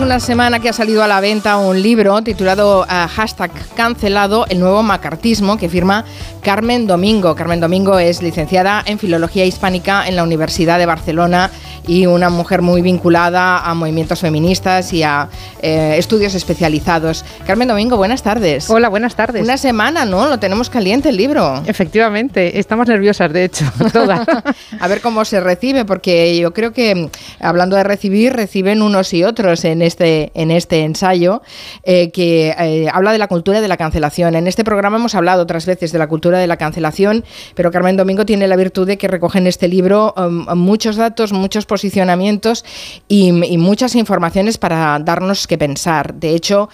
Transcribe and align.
Llevamos 0.00 0.14
una 0.14 0.26
semana 0.26 0.60
que 0.60 0.70
ha 0.70 0.72
salido 0.72 1.02
a 1.02 1.08
la 1.08 1.20
venta 1.20 1.58
un 1.58 1.82
libro 1.82 2.22
titulado 2.22 2.84
uh, 2.84 3.08
Hashtag 3.14 3.50
Cancelado, 3.74 4.46
el 4.48 4.58
nuevo 4.58 4.82
macartismo, 4.82 5.58
que 5.58 5.68
firma 5.68 6.06
Carmen 6.42 6.86
Domingo. 6.86 7.34
Carmen 7.34 7.60
Domingo 7.60 7.98
es 7.98 8.22
licenciada 8.22 8.82
en 8.86 8.98
Filología 8.98 9.44
Hispánica 9.44 10.08
en 10.08 10.16
la 10.16 10.22
Universidad 10.22 10.78
de 10.78 10.86
Barcelona 10.86 11.50
y 11.86 12.06
una 12.06 12.30
mujer 12.30 12.62
muy 12.62 12.82
vinculada 12.82 13.58
a 13.58 13.74
movimientos 13.74 14.20
feministas 14.20 14.92
y 14.92 15.02
a 15.02 15.28
eh, 15.60 15.96
estudios 15.98 16.34
especializados. 16.34 17.24
Carmen 17.46 17.68
Domingo, 17.68 17.96
buenas 17.96 18.22
tardes. 18.22 18.70
Hola, 18.70 18.88
buenas 18.88 19.16
tardes. 19.16 19.42
Una 19.42 19.56
semana, 19.56 20.04
¿no? 20.04 20.28
Lo 20.28 20.38
tenemos 20.38 20.70
caliente 20.70 21.10
el 21.10 21.16
libro. 21.16 21.62
Efectivamente, 21.66 22.58
estamos 22.58 22.88
nerviosas, 22.88 23.32
de 23.32 23.44
hecho, 23.44 23.64
todas. 23.92 24.26
a 24.78 24.88
ver 24.88 25.00
cómo 25.00 25.24
se 25.24 25.40
recibe, 25.40 25.84
porque 25.84 26.38
yo 26.38 26.54
creo 26.54 26.72
que, 26.72 27.10
hablando 27.40 27.76
de 27.76 27.84
recibir, 27.84 28.32
reciben 28.32 28.82
unos 28.82 29.12
y 29.12 29.24
otros 29.24 29.64
en 29.64 29.82
este, 29.90 30.30
en 30.34 30.50
este 30.50 30.84
ensayo, 30.84 31.42
eh, 31.82 32.10
que 32.12 32.54
eh, 32.58 32.88
habla 32.92 33.12
de 33.12 33.18
la 33.18 33.26
cultura 33.26 33.60
de 33.60 33.68
la 33.68 33.76
cancelación. 33.76 34.36
En 34.36 34.46
este 34.46 34.64
programa 34.64 34.98
hemos 34.98 35.16
hablado 35.16 35.42
otras 35.42 35.66
veces 35.66 35.90
de 35.90 35.98
la 35.98 36.06
cultura 36.06 36.38
de 36.38 36.46
la 36.46 36.56
cancelación, 36.56 37.24
pero 37.56 37.72
Carmen 37.72 37.96
Domingo 37.96 38.24
tiene 38.24 38.46
la 38.46 38.56
virtud 38.56 38.86
de 38.86 38.96
que 38.96 39.08
recoge 39.08 39.38
en 39.38 39.48
este 39.48 39.66
libro 39.66 40.14
um, 40.16 40.46
muchos 40.56 40.96
datos, 40.96 41.32
muchos 41.32 41.66
posicionamientos 41.66 42.64
y, 43.08 43.32
muchas 43.32 43.94
informaciones 43.94 44.58
para 44.58 44.98
darnos 45.00 45.46
que 45.46 45.58
pensar. 45.58 46.14
De 46.14 46.34
hecho, 46.34 46.68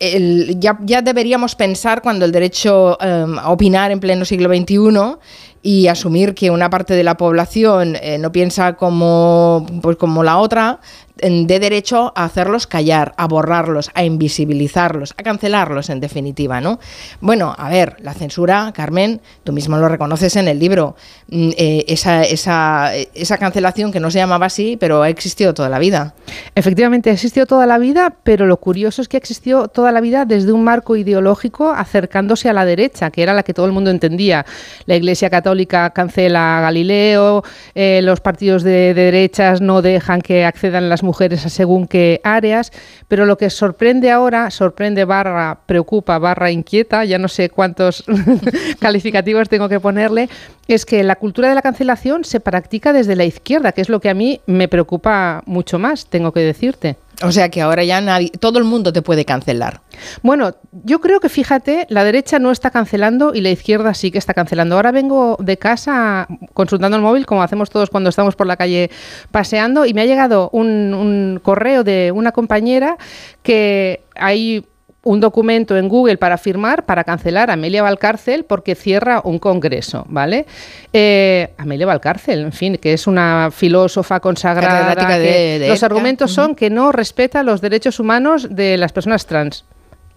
ya, 0.00 1.02
deberíamos 1.02 1.54
pensar 1.54 2.00
cuando 2.02 2.24
el 2.24 2.32
derecho 2.32 2.96
um, 3.00 3.38
a 3.38 3.50
opinar 3.50 3.90
en 3.90 4.00
pleno 4.00 4.24
siglo 4.24 4.48
XXI 4.48 5.18
y 5.62 5.88
asumir 5.88 6.34
que 6.34 6.50
una 6.50 6.70
parte 6.70 6.94
de 6.94 7.04
la 7.04 7.16
población 7.16 7.96
eh, 8.00 8.18
no 8.18 8.32
piensa 8.32 8.74
como, 8.74 9.66
pues 9.82 9.96
como 9.96 10.22
la 10.22 10.38
otra, 10.38 10.80
de 11.20 11.58
derecho 11.60 12.12
a 12.16 12.24
hacerlos 12.24 12.66
callar, 12.66 13.12
a 13.16 13.26
borrarlos, 13.26 13.90
a 13.94 14.04
invisibilizarlos, 14.04 15.14
a 15.16 15.22
cancelarlos 15.22 15.90
en 15.90 16.00
definitiva, 16.00 16.60
¿no? 16.60 16.80
Bueno, 17.20 17.54
a 17.56 17.68
ver, 17.68 17.96
la 18.00 18.14
censura, 18.14 18.72
Carmen, 18.74 19.20
tú 19.44 19.52
mismo 19.52 19.76
lo 19.76 19.88
reconoces 19.88 20.36
en 20.36 20.48
el 20.48 20.58
libro, 20.58 20.96
mm, 21.28 21.50
eh, 21.56 21.84
esa, 21.88 22.22
esa, 22.22 22.94
esa 22.94 23.38
cancelación 23.38 23.92
que 23.92 24.00
no 24.00 24.10
se 24.10 24.18
llamaba 24.18 24.46
así, 24.46 24.76
pero 24.78 25.02
ha 25.02 25.10
existido 25.10 25.52
toda 25.52 25.68
la 25.68 25.78
vida. 25.78 26.14
Efectivamente, 26.54 27.10
ha 27.10 27.12
existido 27.12 27.46
toda 27.46 27.66
la 27.66 27.78
vida, 27.78 28.16
pero 28.22 28.46
lo 28.46 28.56
curioso 28.56 29.02
es 29.02 29.08
que 29.08 29.16
ha 29.16 29.18
existido 29.18 29.68
toda 29.68 29.92
la 29.92 30.00
vida 30.00 30.24
desde 30.24 30.52
un 30.52 30.64
marco 30.64 30.96
ideológico 30.96 31.70
acercándose 31.70 32.48
a 32.48 32.52
la 32.52 32.64
derecha, 32.64 33.10
que 33.10 33.22
era 33.22 33.34
la 33.34 33.42
que 33.42 33.52
todo 33.52 33.66
el 33.66 33.72
mundo 33.72 33.90
entendía. 33.90 34.46
La 34.86 34.96
Iglesia 34.96 35.28
Católica 35.28 35.49
cancela 35.92 36.58
a 36.58 36.60
Galileo, 36.60 37.44
eh, 37.74 38.00
los 38.02 38.20
partidos 38.20 38.62
de, 38.62 38.94
de 38.94 39.04
derechas 39.04 39.60
no 39.60 39.82
dejan 39.82 40.20
que 40.20 40.44
accedan 40.44 40.88
las 40.88 41.02
mujeres 41.02 41.46
a 41.46 41.48
según 41.48 41.86
qué 41.86 42.20
áreas, 42.24 42.72
pero 43.08 43.26
lo 43.26 43.36
que 43.36 43.50
sorprende 43.50 44.10
ahora, 44.10 44.50
sorprende 44.50 45.04
barra, 45.04 45.60
preocupa, 45.66 46.18
barra, 46.18 46.50
inquieta, 46.50 47.04
ya 47.04 47.18
no 47.18 47.28
sé 47.28 47.50
cuántos 47.50 48.04
calificativos 48.80 49.48
tengo 49.48 49.68
que 49.68 49.80
ponerle, 49.80 50.28
es 50.68 50.86
que 50.86 51.02
la 51.02 51.16
cultura 51.16 51.48
de 51.48 51.54
la 51.54 51.62
cancelación 51.62 52.24
se 52.24 52.40
practica 52.40 52.92
desde 52.92 53.16
la 53.16 53.24
izquierda, 53.24 53.72
que 53.72 53.80
es 53.80 53.88
lo 53.88 54.00
que 54.00 54.10
a 54.10 54.14
mí 54.14 54.40
me 54.46 54.68
preocupa 54.68 55.42
mucho 55.46 55.78
más, 55.78 56.06
tengo 56.06 56.32
que 56.32 56.40
decirte. 56.40 56.96
O 57.22 57.32
sea 57.32 57.50
que 57.50 57.60
ahora 57.60 57.84
ya 57.84 58.00
nadie, 58.00 58.30
todo 58.30 58.58
el 58.58 58.64
mundo 58.64 58.92
te 58.92 59.02
puede 59.02 59.24
cancelar. 59.24 59.82
Bueno, 60.22 60.54
yo 60.84 61.00
creo 61.00 61.20
que 61.20 61.28
fíjate, 61.28 61.86
la 61.90 62.02
derecha 62.02 62.38
no 62.38 62.50
está 62.50 62.70
cancelando 62.70 63.34
y 63.34 63.42
la 63.42 63.50
izquierda 63.50 63.92
sí 63.92 64.10
que 64.10 64.18
está 64.18 64.32
cancelando. 64.32 64.76
Ahora 64.76 64.90
vengo 64.90 65.36
de 65.38 65.58
casa 65.58 66.26
consultando 66.54 66.96
el 66.96 67.02
móvil, 67.02 67.26
como 67.26 67.42
hacemos 67.42 67.68
todos 67.68 67.90
cuando 67.90 68.08
estamos 68.08 68.36
por 68.36 68.46
la 68.46 68.56
calle 68.56 68.90
paseando, 69.30 69.84
y 69.84 69.92
me 69.92 70.00
ha 70.00 70.06
llegado 70.06 70.48
un, 70.52 70.94
un 70.94 71.40
correo 71.42 71.84
de 71.84 72.10
una 72.10 72.32
compañera 72.32 72.96
que 73.42 74.02
hay 74.14 74.64
un 75.02 75.20
documento 75.20 75.76
en 75.76 75.88
Google 75.88 76.18
para 76.18 76.36
firmar 76.36 76.84
para 76.84 77.04
cancelar 77.04 77.50
a 77.50 77.54
Amelia 77.54 77.82
Valcárcel 77.82 78.44
porque 78.44 78.74
cierra 78.74 79.22
un 79.24 79.38
congreso, 79.38 80.04
¿vale? 80.08 80.46
Eh, 80.92 81.52
Amelia 81.56 81.86
Valcárcel, 81.86 82.40
en 82.40 82.52
fin, 82.52 82.76
que 82.76 82.92
es 82.92 83.06
una 83.06 83.50
filósofa 83.50 84.20
consagrada. 84.20 85.18
de, 85.18 85.66
los 85.68 85.82
argumentos 85.82 86.32
son 86.32 86.54
que 86.54 86.68
no 86.68 86.92
respeta 86.92 87.42
los 87.42 87.60
derechos 87.60 87.98
humanos 87.98 88.48
de 88.50 88.76
las 88.76 88.92
personas 88.92 89.26
trans 89.26 89.64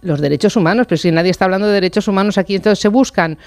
los 0.02 0.20
derechos 0.20 0.54
humanos, 0.56 0.86
pero 0.86 0.98
si 0.98 1.10
nadie 1.10 1.30
está 1.30 1.46
hablando 1.46 1.66
de 1.66 1.72
derechos 1.72 2.06
humanos 2.08 2.36
aquí, 2.36 2.54
entonces 2.54 2.78
se 2.78 2.88
buscan 2.88 3.38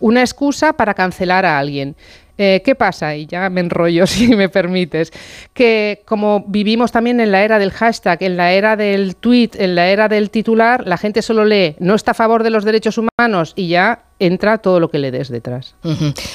una 0.00 0.22
excusa 0.22 0.72
para 0.72 0.94
cancelar 0.94 1.44
a 1.44 1.58
alguien. 1.58 1.94
Eh, 2.38 2.62
¿Qué 2.64 2.74
pasa? 2.74 3.14
Y 3.16 3.26
ya 3.26 3.48
me 3.50 3.60
enrollo 3.60 4.06
si 4.06 4.34
me 4.36 4.48
permites. 4.48 5.12
Que 5.52 6.02
como 6.04 6.44
vivimos 6.46 6.92
también 6.92 7.20
en 7.20 7.32
la 7.32 7.42
era 7.42 7.58
del 7.58 7.70
hashtag, 7.70 8.22
en 8.22 8.36
la 8.36 8.52
era 8.52 8.76
del 8.76 9.16
tweet, 9.16 9.50
en 9.54 9.74
la 9.74 9.88
era 9.88 10.08
del 10.08 10.30
titular, 10.30 10.86
la 10.86 10.98
gente 10.98 11.22
solo 11.22 11.44
lee 11.44 11.76
no 11.78 11.94
está 11.94 12.12
a 12.12 12.14
favor 12.14 12.42
de 12.42 12.50
los 12.50 12.64
derechos 12.64 12.98
humanos 12.98 13.52
y 13.56 13.68
ya 13.68 14.02
entra 14.18 14.58
todo 14.58 14.80
lo 14.80 14.90
que 14.90 14.98
le 14.98 15.10
des 15.10 15.28
detrás. 15.28 15.74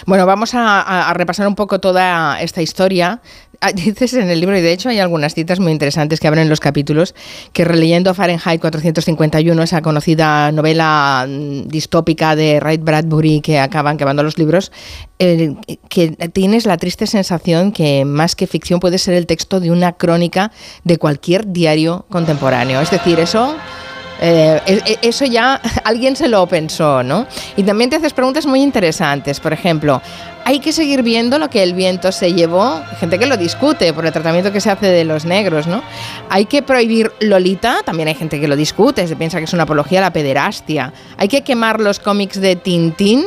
Bueno, 0.06 0.25
vamos 0.25 0.51
a, 0.53 1.11
repasar 1.13 1.47
un 1.47 1.56
poco 1.56 1.79
toda 1.79 2.40
esta 2.41 2.61
historia. 2.61 3.22
Ah, 3.63 3.72
dices 3.75 4.13
en 4.16 4.29
el 4.29 4.39
libro, 4.39 4.57
y 4.57 4.61
de 4.61 4.73
hecho 4.73 4.89
hay 4.89 4.97
algunas 4.97 5.35
citas 5.35 5.59
muy 5.59 5.72
interesantes 5.72 6.19
que 6.19 6.27
abren 6.27 6.49
los 6.49 6.59
capítulos, 6.59 7.13
que 7.53 7.63
releyendo 7.63 8.13
Fahrenheit 8.16 8.59
451, 8.59 9.61
esa 9.61 9.83
conocida 9.83 10.51
novela 10.51 11.27
mm, 11.29 11.67
distópica 11.67 12.35
de 12.35 12.59
Ray 12.59 12.77
Bradbury 12.77 13.41
que 13.41 13.59
acaban 13.59 13.97
quemando 13.97 14.23
los 14.23 14.39
libros, 14.39 14.72
que 15.19 16.11
tienes 16.33 16.66
la 16.66 16.77
triste 16.77 17.05
sensación 17.05 17.72
que 17.72 18.05
más 18.05 18.35
que 18.35 18.47
ficción 18.47 18.79
puede 18.79 18.97
ser 18.97 19.13
el 19.13 19.27
texto 19.27 19.59
de 19.59 19.69
una 19.69 19.93
crónica 19.93 20.51
de 20.83 20.97
cualquier 20.97 21.45
diario 21.51 22.07
contemporáneo. 22.09 22.81
Es 22.81 22.89
decir, 22.89 23.19
eso 23.19 23.55
eh, 24.22 24.62
e, 24.68 24.82
e, 24.86 25.00
eso 25.02 25.26
ya 25.26 25.56
alguien 25.84 26.16
se 26.16 26.28
lo 26.28 26.46
pensó, 26.48 27.02
¿no? 27.04 27.26
Y 27.58 27.64
también 27.64 27.90
te 27.90 27.96
haces 27.96 28.14
preguntas 28.14 28.46
muy 28.46 28.62
interesantes. 28.62 29.40
Por 29.40 29.52
ejemplo, 29.52 30.02
¿hay 30.46 30.59
que 30.59 30.72
seguir 30.72 31.02
viendo 31.02 31.40
lo 31.40 31.50
que 31.50 31.64
el 31.64 31.74
viento 31.74 32.12
se 32.12 32.34
llevó? 32.34 32.82
gente 33.00 33.18
que 33.18 33.26
lo 33.26 33.36
discute 33.36 33.92
por 33.94 34.06
el 34.06 34.14
tratamiento 34.14 34.52
que 34.52 34.62
se 34.62 34.70
hace 34.70 34.88
de 34.88 35.04
los 35.04 35.26
negros, 35.26 35.66
¿no? 35.66 35.82
¿Hay 36.30 36.46
que 36.46 36.62
prohibir 36.62 37.12
Lolita? 37.20 37.82
También 37.84 38.08
hay 38.08 38.16
gente 38.16 38.40
que 38.40 38.48
lo 38.48 38.56
discute, 38.56 39.08
se 39.08 39.16
piensa 39.16 39.40
que 39.40 39.46
es 39.46 39.54
una 39.54 39.64
apología 39.64 40.00
a 40.00 40.04
la 40.04 40.14
pederastia. 40.14 40.94
¿Hay 41.18 41.28
que 41.28 41.42
quemar 41.42 41.82
los 41.82 42.00
cómics 42.00 42.40
de 42.40 42.56
Tintín? 42.56 43.26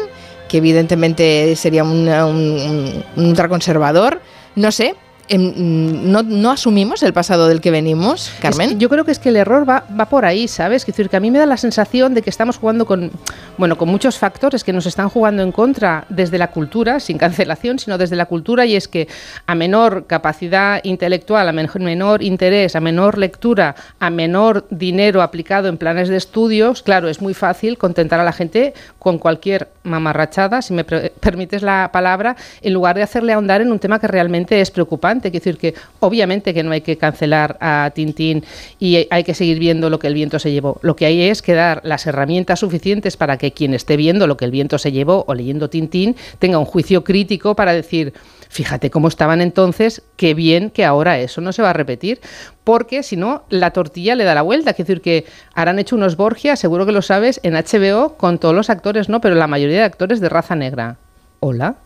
que 0.48 0.58
evidentemente 0.58 1.56
sería 1.56 1.82
un, 1.82 2.06
un 2.06 3.02
ultraconservador. 3.16 4.20
No 4.54 4.70
sé, 4.70 4.94
no, 5.30 6.22
no, 6.22 6.50
asumimos 6.50 7.02
el 7.02 7.12
pasado 7.14 7.48
del 7.48 7.60
que 7.60 7.70
venimos, 7.70 8.30
Carmen. 8.40 8.78
yo 8.78 8.88
creo 8.90 9.04
que 9.04 9.10
es 9.10 9.18
que 9.18 9.30
el 9.30 9.36
error 9.36 9.68
va, 9.68 9.84
va 9.98 10.06
por 10.06 10.24
ahí, 10.24 10.48
¿sabes? 10.48 10.82
Es 10.82 10.86
decir, 10.86 11.08
que 11.08 11.16
a 11.16 11.20
mí 11.20 11.30
me 11.30 11.38
da 11.38 11.46
la 11.46 11.56
sensación 11.56 12.12
de 12.12 12.20
que 12.20 12.28
estamos 12.28 12.58
jugando 12.58 12.84
con, 12.84 13.10
bueno, 13.56 13.78
con 13.78 13.88
muchos 13.88 14.18
factores 14.18 14.62
que 14.64 14.72
nos 14.72 14.84
están 14.84 15.08
jugando 15.08 15.42
en 15.42 15.50
contra 15.50 16.04
desde 16.10 16.36
la 16.36 16.48
cultura, 16.48 17.00
sin 17.00 17.16
cancelación, 17.16 17.78
sino 17.78 17.96
desde 17.96 18.16
la 18.16 18.26
cultura, 18.26 18.66
y 18.66 18.76
es 18.76 18.86
que 18.86 19.08
a 19.46 19.54
menor 19.54 20.06
capacidad 20.06 20.80
intelectual, 20.84 21.48
a 21.48 21.52
menor 21.52 22.22
interés, 22.22 22.76
a 22.76 22.80
menor 22.80 23.16
lectura, 23.16 23.74
a 24.00 24.10
menor 24.10 24.66
dinero 24.68 25.22
aplicado 25.22 25.68
en 25.68 25.78
planes 25.78 26.08
de 26.08 26.16
estudios, 26.16 26.82
claro, 26.82 27.08
es 27.08 27.22
muy 27.22 27.32
fácil 27.32 27.78
contentar 27.78 28.20
a 28.20 28.24
la 28.24 28.32
gente 28.32 28.74
con 28.98 29.18
cualquier 29.18 29.68
mamarrachada, 29.84 30.60
si 30.60 30.74
me 30.74 30.84
permites 30.84 31.62
la 31.62 31.90
palabra, 31.92 32.36
en 32.60 32.74
lugar 32.74 32.96
de 32.96 33.02
hacerle 33.02 33.32
ahondar 33.32 33.62
en 33.62 33.72
un 33.72 33.78
tema 33.78 33.98
que 33.98 34.06
realmente 34.06 34.60
es 34.60 34.70
preocupante 34.70 35.13
Quiero 35.20 35.44
decir 35.44 35.58
que 35.58 35.74
obviamente 36.00 36.54
que 36.54 36.62
no 36.62 36.72
hay 36.72 36.80
que 36.80 36.96
cancelar 36.96 37.56
a 37.60 37.90
Tintín 37.94 38.44
y 38.78 39.06
hay 39.10 39.24
que 39.24 39.34
seguir 39.34 39.58
viendo 39.58 39.90
lo 39.90 39.98
que 39.98 40.06
el 40.06 40.14
viento 40.14 40.38
se 40.38 40.52
llevó. 40.52 40.78
Lo 40.82 40.96
que 40.96 41.06
hay 41.06 41.22
es 41.22 41.42
que 41.42 41.54
dar 41.54 41.80
las 41.84 42.06
herramientas 42.06 42.60
suficientes 42.60 43.16
para 43.16 43.36
que 43.38 43.52
quien 43.52 43.74
esté 43.74 43.96
viendo 43.96 44.26
lo 44.26 44.36
que 44.36 44.44
el 44.44 44.50
viento 44.50 44.78
se 44.78 44.92
llevó 44.92 45.24
o 45.26 45.34
leyendo 45.34 45.70
Tintín 45.70 46.16
tenga 46.38 46.58
un 46.58 46.64
juicio 46.64 47.04
crítico 47.04 47.54
para 47.54 47.72
decir, 47.72 48.12
fíjate 48.48 48.90
cómo 48.90 49.08
estaban 49.08 49.40
entonces, 49.40 50.02
qué 50.16 50.34
bien 50.34 50.70
que 50.70 50.84
ahora 50.84 51.18
eso 51.18 51.40
no 51.40 51.52
se 51.52 51.62
va 51.62 51.70
a 51.70 51.72
repetir, 51.72 52.20
porque 52.62 53.02
si 53.02 53.16
no, 53.16 53.42
la 53.50 53.72
tortilla 53.72 54.14
le 54.14 54.24
da 54.24 54.34
la 54.34 54.42
vuelta. 54.42 54.70
Es 54.70 54.76
decir, 54.76 55.00
que 55.00 55.26
harán 55.54 55.78
hecho 55.78 55.96
unos 55.96 56.16
Borgia, 56.16 56.56
seguro 56.56 56.86
que 56.86 56.92
lo 56.92 57.02
sabes, 57.02 57.40
en 57.42 57.54
HBO 57.54 58.14
con 58.16 58.38
todos 58.38 58.54
los 58.54 58.70
actores, 58.70 59.08
¿no? 59.08 59.20
Pero 59.20 59.34
la 59.34 59.46
mayoría 59.46 59.78
de 59.78 59.84
actores 59.84 60.20
de 60.20 60.28
raza 60.28 60.54
negra. 60.54 60.96
Hola 61.40 61.76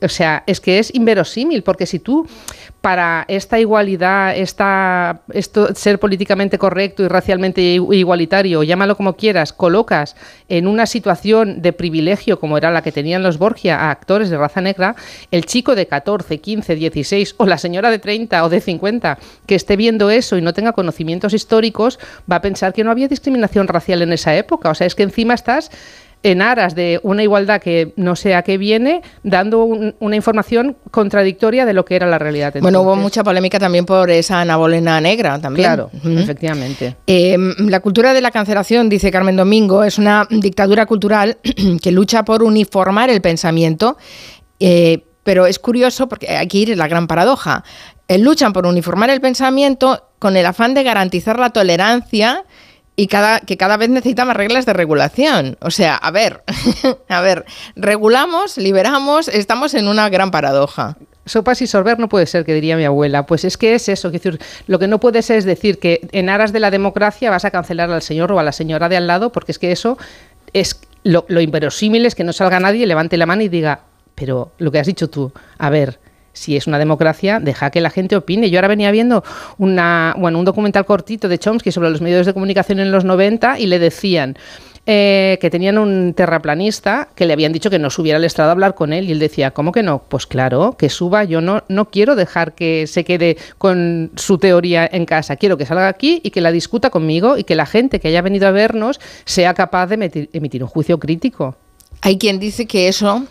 o 0.00 0.08
sea, 0.08 0.44
es 0.46 0.60
que 0.60 0.78
es 0.78 0.94
inverosímil, 0.94 1.62
porque 1.62 1.86
si 1.86 1.98
tú 1.98 2.26
para 2.80 3.24
esta 3.28 3.58
igualdad, 3.58 4.36
esta, 4.36 5.22
esto, 5.32 5.74
ser 5.74 5.98
políticamente 5.98 6.58
correcto 6.58 7.02
y 7.02 7.08
racialmente 7.08 7.62
igualitario, 7.62 8.62
llámalo 8.62 8.94
como 8.94 9.16
quieras, 9.16 9.54
colocas 9.54 10.16
en 10.50 10.66
una 10.66 10.84
situación 10.84 11.62
de 11.62 11.72
privilegio 11.72 12.38
como 12.38 12.58
era 12.58 12.70
la 12.70 12.82
que 12.82 12.92
tenían 12.92 13.22
los 13.22 13.38
Borgia 13.38 13.80
a 13.80 13.90
actores 13.90 14.28
de 14.28 14.36
raza 14.36 14.60
negra, 14.60 14.96
el 15.30 15.46
chico 15.46 15.74
de 15.74 15.86
14, 15.86 16.38
15, 16.38 16.74
16 16.74 17.36
o 17.38 17.46
la 17.46 17.56
señora 17.56 17.90
de 17.90 17.98
30 17.98 18.44
o 18.44 18.50
de 18.50 18.60
50 18.60 19.18
que 19.46 19.54
esté 19.54 19.76
viendo 19.76 20.10
eso 20.10 20.36
y 20.36 20.42
no 20.42 20.52
tenga 20.52 20.72
conocimientos 20.72 21.32
históricos 21.32 21.98
va 22.30 22.36
a 22.36 22.42
pensar 22.42 22.74
que 22.74 22.84
no 22.84 22.90
había 22.90 23.08
discriminación 23.08 23.66
racial 23.66 24.02
en 24.02 24.12
esa 24.12 24.36
época. 24.36 24.68
O 24.68 24.74
sea, 24.74 24.86
es 24.86 24.94
que 24.94 25.04
encima 25.04 25.32
estás 25.32 25.70
en 26.24 26.40
aras 26.40 26.74
de 26.74 26.98
una 27.02 27.22
igualdad 27.22 27.60
que 27.60 27.92
no 27.96 28.16
sé 28.16 28.34
a 28.34 28.42
qué 28.42 28.58
viene, 28.58 29.02
dando 29.22 29.62
una 29.64 30.16
información 30.16 30.76
contradictoria 30.90 31.66
de 31.66 31.74
lo 31.74 31.84
que 31.84 31.96
era 31.96 32.06
la 32.06 32.18
realidad. 32.18 32.54
Bueno, 32.60 32.80
hubo 32.80 32.96
mucha 32.96 33.22
polémica 33.22 33.58
también 33.58 33.84
por 33.84 34.10
esa 34.10 34.40
Ana 34.40 34.56
Bolena 34.56 35.00
negra 35.02 35.38
también. 35.38 35.66
Claro, 35.66 35.90
efectivamente. 36.02 36.96
Em, 37.06 37.54
la 37.68 37.80
cultura 37.80 38.14
de 38.14 38.22
la 38.22 38.30
cancelación, 38.30 38.88
dice 38.88 39.10
Carmen 39.10 39.36
Domingo, 39.36 39.84
es 39.84 39.98
una 39.98 40.26
dictadura 40.30 40.86
cultural 40.86 41.36
que 41.82 41.92
lucha 41.92 42.24
por 42.24 42.42
uniformar 42.42 43.10
el 43.10 43.20
pensamiento. 43.20 43.98
Eh, 44.58 45.04
pero 45.24 45.46
es 45.46 45.58
curioso 45.58 46.08
porque 46.08 46.36
aquí 46.36 46.62
ir 46.62 46.76
la 46.76 46.88
gran 46.88 47.06
paradoja. 47.06 47.64
Eh, 48.08 48.18
luchan 48.18 48.54
por 48.54 48.66
uniformar 48.66 49.10
el 49.10 49.20
pensamiento 49.20 50.08
con 50.18 50.36
el 50.36 50.46
afán 50.46 50.72
de 50.72 50.84
garantizar 50.84 51.38
la 51.38 51.50
tolerancia 51.50 52.44
y 52.96 53.08
cada, 53.08 53.40
que 53.40 53.56
cada 53.56 53.76
vez 53.76 53.88
necesita 53.88 54.24
más 54.24 54.36
reglas 54.36 54.66
de 54.66 54.72
regulación. 54.72 55.56
O 55.60 55.70
sea, 55.70 55.96
a 55.96 56.10
ver, 56.10 56.42
a 57.08 57.20
ver, 57.20 57.44
regulamos, 57.76 58.56
liberamos, 58.56 59.28
estamos 59.28 59.74
en 59.74 59.88
una 59.88 60.08
gran 60.08 60.30
paradoja. 60.30 60.96
Sopas 61.26 61.62
y 61.62 61.66
sorber 61.66 61.98
no 61.98 62.08
puede 62.08 62.26
ser, 62.26 62.44
que 62.44 62.54
diría 62.54 62.76
mi 62.76 62.84
abuela. 62.84 63.26
Pues 63.26 63.44
es 63.44 63.56
que 63.56 63.74
es 63.74 63.88
eso. 63.88 64.10
Decir, 64.10 64.38
lo 64.66 64.78
que 64.78 64.86
no 64.86 65.00
puede 65.00 65.22
ser 65.22 65.38
es 65.38 65.44
decir 65.44 65.78
que 65.78 66.06
en 66.12 66.28
aras 66.28 66.52
de 66.52 66.60
la 66.60 66.70
democracia 66.70 67.30
vas 67.30 67.44
a 67.44 67.50
cancelar 67.50 67.90
al 67.90 68.02
señor 68.02 68.30
o 68.30 68.38
a 68.38 68.42
la 68.42 68.52
señora 68.52 68.88
de 68.88 68.96
al 68.96 69.06
lado, 69.06 69.32
porque 69.32 69.52
es 69.52 69.58
que 69.58 69.72
eso 69.72 69.96
es 70.52 70.80
lo, 71.02 71.24
lo 71.28 71.40
inverosímil 71.40 72.06
es 72.06 72.14
que 72.14 72.24
no 72.24 72.32
salga 72.32 72.60
nadie, 72.60 72.86
levante 72.86 73.16
la 73.16 73.26
mano 73.26 73.42
y 73.42 73.48
diga, 73.48 73.80
pero 74.14 74.52
lo 74.58 74.70
que 74.70 74.78
has 74.78 74.86
dicho 74.86 75.08
tú, 75.08 75.32
a 75.58 75.70
ver, 75.70 75.98
si 76.34 76.56
es 76.56 76.66
una 76.66 76.78
democracia, 76.78 77.40
deja 77.40 77.70
que 77.70 77.80
la 77.80 77.88
gente 77.88 78.16
opine. 78.16 78.50
Yo 78.50 78.58
ahora 78.58 78.68
venía 78.68 78.90
viendo 78.90 79.24
un 79.56 80.44
documental 80.44 80.84
cortito 80.84 81.28
de 81.28 81.38
Chomsky 81.38 81.72
sobre 81.72 81.88
los 81.88 82.02
medios 82.02 82.26
de 82.26 82.34
comunicación 82.34 82.80
en 82.80 82.92
los 82.92 83.04
90 83.04 83.58
y 83.58 83.66
le 83.66 83.78
decían... 83.78 84.36
Eh, 84.86 85.38
que 85.40 85.48
tenían 85.48 85.78
un 85.78 86.12
terraplanista 86.12 87.08
que 87.14 87.24
le 87.24 87.32
habían 87.32 87.54
dicho 87.54 87.70
que 87.70 87.78
no 87.78 87.88
subiera 87.88 88.18
al 88.18 88.24
estrado 88.24 88.50
a 88.50 88.52
hablar 88.52 88.74
con 88.74 88.92
él 88.92 89.08
y 89.08 89.12
él 89.12 89.18
decía, 89.18 89.50
¿cómo 89.52 89.72
que 89.72 89.82
no? 89.82 90.02
Pues 90.10 90.26
claro, 90.26 90.76
que 90.78 90.90
suba, 90.90 91.24
yo 91.24 91.40
no, 91.40 91.64
no 91.68 91.86
quiero 91.86 92.16
dejar 92.16 92.52
que 92.52 92.86
se 92.86 93.02
quede 93.02 93.38
con 93.56 94.10
su 94.16 94.36
teoría 94.36 94.86
en 94.92 95.06
casa, 95.06 95.36
quiero 95.36 95.56
que 95.56 95.64
salga 95.64 95.88
aquí 95.88 96.20
y 96.22 96.32
que 96.32 96.42
la 96.42 96.52
discuta 96.52 96.90
conmigo 96.90 97.38
y 97.38 97.44
que 97.44 97.54
la 97.54 97.64
gente 97.64 97.98
que 97.98 98.08
haya 98.08 98.20
venido 98.20 98.46
a 98.46 98.50
vernos 98.50 99.00
sea 99.24 99.54
capaz 99.54 99.86
de 99.86 100.28
emitir 100.34 100.62
un 100.62 100.68
juicio 100.68 100.98
crítico. 100.98 101.56
Hay 102.02 102.18
quien 102.18 102.38
dice 102.38 102.66
que 102.66 102.88
eso 102.88 103.24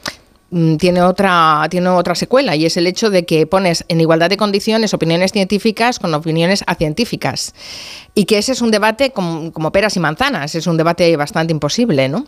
tiene 0.77 1.01
otra, 1.01 1.67
tiene 1.69 1.89
otra 1.89 2.15
secuela 2.15 2.55
y 2.55 2.65
es 2.65 2.77
el 2.77 2.87
hecho 2.87 3.09
de 3.09 3.25
que 3.25 3.47
pones 3.47 3.85
en 3.87 3.99
igualdad 4.01 4.29
de 4.29 4.37
condiciones 4.37 4.93
opiniones 4.93 5.31
científicas 5.31 5.99
con 5.99 6.13
opiniones 6.13 6.63
acientíficas. 6.67 7.53
Y 8.13 8.25
que 8.25 8.37
ese 8.37 8.51
es 8.51 8.61
un 8.61 8.71
debate 8.71 9.11
como, 9.11 9.51
como 9.51 9.71
peras 9.71 9.95
y 9.95 9.99
manzanas, 9.99 10.55
es 10.55 10.67
un 10.67 10.77
debate 10.77 11.15
bastante 11.17 11.51
imposible, 11.51 12.09
¿no? 12.09 12.25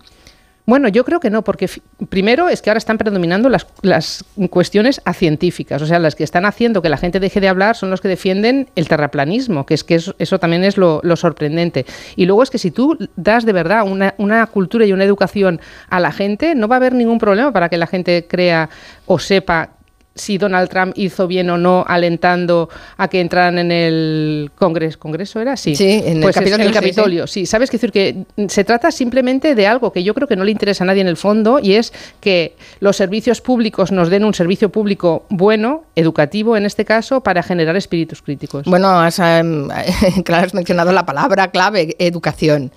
Bueno, 0.66 0.88
yo 0.88 1.06
creo 1.06 1.20
que 1.20 1.30
no, 1.30 1.44
porque 1.44 1.70
primero 2.10 2.50
es 2.50 2.64
que 2.64 2.72
ahora 2.72 2.80
están 2.80 2.98
predominando 2.98 3.50
las, 3.50 3.68
las, 3.84 4.26
cuestiones 4.50 5.00
científicas, 5.14 5.80
o 5.82 5.86
sea, 5.86 6.00
las 6.00 6.16
que 6.16 6.24
están 6.24 6.46
haciendo 6.46 6.82
que 6.82 6.90
la 6.90 6.98
gente 6.98 7.20
deje 7.20 7.40
de 7.40 7.48
hablar 7.48 7.76
son 7.76 7.92
los 7.92 8.02
que 8.02 8.08
defienden 8.08 8.70
el 8.76 8.88
terraplanismo, 8.88 9.68
que 9.68 9.76
es 9.76 9.84
que 9.84 9.96
eso, 9.96 10.40
también 10.40 10.64
es 10.64 10.78
lo, 10.78 11.02
sorprendente. 11.16 11.86
Y 12.16 12.26
luego 12.26 12.42
es 12.42 12.50
que 12.50 12.58
si 12.58 12.72
tú 12.72 12.98
das 13.16 13.46
de 13.46 13.54
verdad 13.54 13.84
una, 13.88 14.16
una 14.18 14.46
cultura 14.48 14.86
y 14.86 14.94
una 14.94 15.04
educación 15.04 15.62
a 15.88 16.00
la 16.00 16.12
gente, 16.12 16.56
no 16.56 16.68
va 16.68 16.76
a 16.76 16.78
haber 16.78 16.94
ningún 16.94 17.20
problema 17.20 17.54
para 17.54 17.70
que 17.70 17.78
la 17.78 17.88
gente 17.88 18.26
crea 18.28 18.70
o 19.06 19.20
sepa 19.20 19.75
si 20.16 20.38
Donald 20.38 20.70
Trump 20.70 20.94
hizo 20.96 21.28
bien 21.28 21.50
o 21.50 21.58
no 21.58 21.84
alentando 21.88 22.70
a 22.98 23.10
que 23.10 23.20
entraran 23.20 23.60
en 23.60 23.72
el 23.72 24.52
Congreso. 24.56 24.98
¿Congreso 24.98 25.42
era? 25.42 25.58
Sí, 25.58 25.76
sí 25.76 26.02
en 26.06 26.18
el 26.18 26.22
pues 26.22 26.36
Capitolio. 26.36 26.66
el 26.66 26.74
Capitolio, 26.74 27.28
sí, 27.28 27.46
¿Sabes 27.46 27.70
decir? 27.70 27.92
Que 27.92 28.24
se 28.48 28.64
trata 28.64 28.92
simplemente 28.92 29.56
de 29.56 29.68
algo 29.68 29.92
que 29.92 30.04
yo 30.04 30.14
creo 30.14 30.28
que 30.28 30.38
no 30.38 30.46
le 30.46 30.52
interesa 30.52 30.86
a 30.86 30.88
nadie 30.88 31.02
en 31.02 31.08
el 31.08 31.18
fondo 31.18 31.60
y 31.62 31.74
es 31.74 31.92
que 32.22 32.56
los 32.80 32.96
servicios 32.96 33.42
públicos 33.42 33.92
nos 33.92 34.10
den 34.10 34.24
un 34.24 34.34
servicio 34.34 34.70
público 34.70 35.26
bueno, 35.30 35.84
educativo 35.96 36.56
en 36.56 36.66
este 36.66 36.86
caso, 36.86 37.22
para 37.22 37.44
generar 37.44 37.76
espíritus 37.76 38.22
críticos. 38.22 38.66
Bueno, 38.66 38.90
has, 39.00 39.20
em, 39.20 39.68
claro, 40.24 40.46
has 40.46 40.54
mencionado 40.54 40.94
la 40.94 41.06
palabra 41.06 41.52
clave, 41.52 41.96
educación 42.00 42.72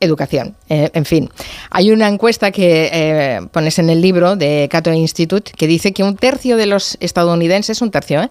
educación. 0.00 0.56
Eh, 0.70 0.90
en 0.94 1.04
fin, 1.04 1.30
hay 1.70 1.90
una 1.90 2.08
encuesta 2.08 2.50
que 2.50 2.90
eh, 2.92 3.40
pones 3.52 3.78
en 3.78 3.90
el 3.90 4.00
libro 4.00 4.34
de 4.34 4.66
Cato 4.70 4.90
Institute 4.92 5.52
que 5.54 5.66
dice 5.66 5.92
que 5.92 6.02
un 6.02 6.16
tercio 6.16 6.56
de 6.56 6.64
los 6.64 6.96
estadounidenses, 7.00 7.82
un 7.82 7.90
tercio, 7.90 8.22
eh, 8.22 8.30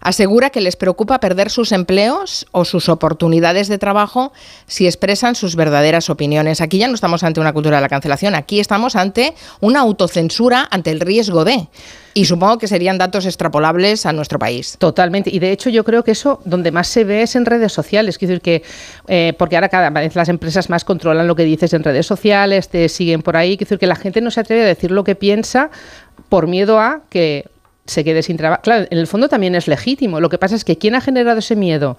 asegura 0.00 0.48
que 0.48 0.62
les 0.62 0.76
preocupa 0.76 1.20
perder 1.20 1.50
sus 1.50 1.72
empleos 1.72 2.46
o 2.52 2.64
sus 2.64 2.88
oportunidades 2.88 3.68
de 3.68 3.76
trabajo 3.76 4.32
si 4.66 4.86
expresan 4.86 5.34
sus 5.34 5.56
verdaderas 5.56 6.08
opiniones. 6.08 6.62
Aquí 6.62 6.78
ya 6.78 6.88
no 6.88 6.94
estamos 6.94 7.22
ante 7.22 7.38
una 7.38 7.52
cultura 7.52 7.76
de 7.76 7.82
la 7.82 7.90
cancelación, 7.90 8.34
aquí 8.34 8.58
estamos 8.58 8.96
ante 8.96 9.34
una 9.60 9.80
autocensura 9.80 10.66
ante 10.70 10.90
el 10.90 11.00
riesgo 11.00 11.44
de. 11.44 11.68
Y 12.12 12.24
supongo 12.24 12.58
que 12.58 12.66
serían 12.66 12.98
datos 12.98 13.24
extrapolables 13.24 14.04
a 14.04 14.12
nuestro 14.12 14.38
país. 14.38 14.76
Totalmente. 14.78 15.30
Y 15.32 15.38
de 15.38 15.52
hecho 15.52 15.70
yo 15.70 15.84
creo 15.84 16.02
que 16.02 16.10
eso 16.10 16.40
donde 16.44 16.72
más 16.72 16.88
se 16.88 17.04
ve 17.04 17.22
es 17.22 17.36
en 17.36 17.46
redes 17.46 17.72
sociales. 17.72 18.18
Quiero 18.18 18.30
decir 18.30 18.42
que, 18.42 18.62
eh, 19.06 19.34
porque 19.38 19.56
ahora 19.56 19.68
cada 19.68 19.90
vez 19.90 20.16
las 20.16 20.28
empresas 20.28 20.70
más 20.70 20.84
controlan 20.84 21.28
lo 21.28 21.36
que 21.36 21.44
dices 21.44 21.72
en 21.72 21.84
redes 21.84 22.06
sociales, 22.06 22.68
te 22.68 22.88
siguen 22.88 23.22
por 23.22 23.36
ahí. 23.36 23.56
Quiero 23.56 23.68
decir 23.68 23.78
que 23.78 23.86
la 23.86 23.96
gente 23.96 24.20
no 24.20 24.30
se 24.30 24.40
atreve 24.40 24.62
a 24.62 24.66
decir 24.66 24.90
lo 24.90 25.04
que 25.04 25.14
piensa 25.14 25.70
por 26.28 26.48
miedo 26.48 26.80
a 26.80 27.02
que 27.10 27.46
se 27.86 28.04
quede 28.04 28.22
sin 28.22 28.36
trabajo. 28.36 28.62
Claro, 28.62 28.86
en 28.90 28.98
el 28.98 29.06
fondo 29.06 29.28
también 29.28 29.54
es 29.54 29.68
legítimo. 29.68 30.20
Lo 30.20 30.28
que 30.28 30.38
pasa 30.38 30.56
es 30.56 30.64
que 30.64 30.78
¿quién 30.78 30.94
ha 30.94 31.00
generado 31.00 31.38
ese 31.38 31.56
miedo? 31.56 31.96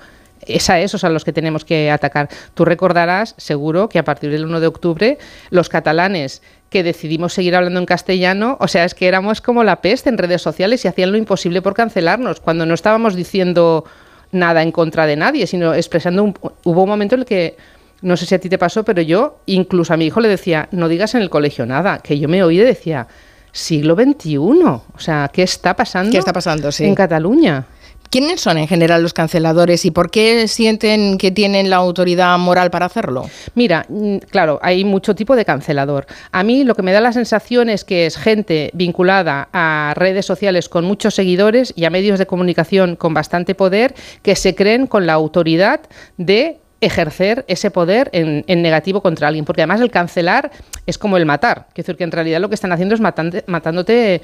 es 0.48 0.70
a 0.70 0.80
esos 0.80 1.04
a 1.04 1.10
los 1.10 1.24
que 1.24 1.34
tenemos 1.34 1.66
que 1.66 1.92
atacar. 1.92 2.30
Tú 2.54 2.66
recordarás, 2.66 3.36
seguro, 3.38 3.90
que 3.90 4.00
a 4.00 4.04
partir 4.04 4.32
del 4.32 4.46
1 4.46 4.60
de 4.60 4.68
octubre 4.68 5.18
los 5.50 5.70
catalanes 5.70 6.42
que 6.72 6.84
decidimos 6.84 7.34
seguir 7.34 7.54
hablando 7.56 7.80
en 7.82 7.86
castellano, 7.86 8.58
o 8.62 8.68
sea, 8.70 8.86
es 8.86 8.96
que 8.96 9.06
éramos 9.06 9.42
como 9.42 9.66
la 9.66 9.82
peste 9.82 10.10
en 10.10 10.18
redes 10.18 10.42
sociales 10.42 10.84
y 10.86 10.88
hacían 10.88 11.12
lo 11.12 11.18
imposible 11.18 11.62
por 11.62 11.74
cancelarnos, 11.74 12.40
cuando 12.40 12.66
no 12.66 12.74
estábamos 12.74 13.14
diciendo 13.14 13.84
nada 14.32 14.64
en 14.64 14.72
contra 14.72 15.06
de 15.06 15.18
nadie, 15.18 15.48
sino 15.48 15.74
expresando 15.74 16.24
un, 16.24 16.34
hubo 16.64 16.84
un 16.84 16.90
momento 16.90 17.16
en 17.16 17.22
el 17.22 17.26
que 17.28 17.58
no 18.02 18.16
sé 18.16 18.26
si 18.26 18.36
a 18.36 18.40
ti 18.40 18.48
te 18.48 18.58
pasó, 18.58 18.86
pero 18.86 19.02
yo 19.02 19.40
incluso 19.48 19.94
a 19.94 19.98
mi 19.98 20.06
hijo 20.06 20.22
le 20.22 20.30
decía, 20.30 20.70
no 20.72 20.88
digas 20.88 21.14
en 21.14 21.22
el 21.22 21.30
colegio 21.30 21.66
nada, 21.66 22.00
que 22.00 22.18
yo 22.18 22.30
me 22.30 22.42
oí 22.42 22.62
y 22.62 22.64
decía, 22.64 23.06
siglo 23.52 23.96
XXI, 23.96 24.38
o 24.38 24.82
sea, 24.98 25.30
¿qué 25.32 25.44
está 25.44 25.76
pasando? 25.76 26.10
¿Qué 26.10 26.20
está 26.20 26.32
pasando, 26.32 26.70
En 26.80 26.96
Cataluña. 26.96 27.66
¿Quiénes 28.12 28.42
son 28.42 28.58
en 28.58 28.68
general 28.68 29.02
los 29.02 29.14
canceladores 29.14 29.86
y 29.86 29.92
por 29.92 30.12
qué 30.12 30.50
sienten 30.50 31.18
que 31.18 31.32
tienen 31.32 31.70
la 31.70 31.78
autoridad 31.78 32.38
moral 32.38 32.70
para 32.70 32.88
hacerlo? 32.88 33.30
Mira, 33.56 33.86
mm, 33.88 34.18
claro, 34.30 34.60
hay 34.62 34.84
mucho 34.84 35.16
tipo 35.16 35.34
de 35.38 35.46
cancelador. 35.46 36.08
A 36.34 36.44
mí 36.44 36.66
lo 36.66 36.76
que 36.76 36.82
me 36.82 36.92
da 36.92 37.00
la 37.00 37.14
sensación 37.14 37.70
es 37.70 37.86
que 37.86 38.06
es 38.06 38.18
gente 38.18 38.70
vinculada 38.74 39.48
a 39.54 39.94
redes 39.96 40.26
sociales 40.26 40.68
con 40.68 40.84
muchos 40.84 41.16
seguidores 41.16 41.72
y 41.78 41.86
a 41.86 41.90
medios 41.90 42.20
de 42.20 42.26
comunicación 42.26 42.98
con 42.98 43.14
bastante 43.14 43.56
poder 43.56 43.96
que 44.24 44.36
se 44.36 44.56
creen 44.56 44.88
con 44.88 45.06
la 45.06 45.14
autoridad 45.14 45.80
de 46.18 46.60
ejercer 46.82 47.46
ese 47.48 47.72
poder 47.72 48.10
en, 48.12 48.44
negativo 48.62 49.02
contra 49.02 49.30
alguien, 49.30 49.46
porque 49.46 49.62
además 49.62 49.80
el 49.80 49.92
cancelar 49.92 50.52
es 50.86 50.98
como 50.98 51.16
el 51.16 51.26
matar, 51.26 51.68
es 51.70 51.76
decir, 51.76 51.96
que 51.96 52.04
en 52.04 52.12
realidad 52.12 52.42
lo 52.42 52.50
que 52.50 52.56
están 52.56 52.72
haciendo 52.74 52.96
es 52.96 53.02
matándote 53.48 54.22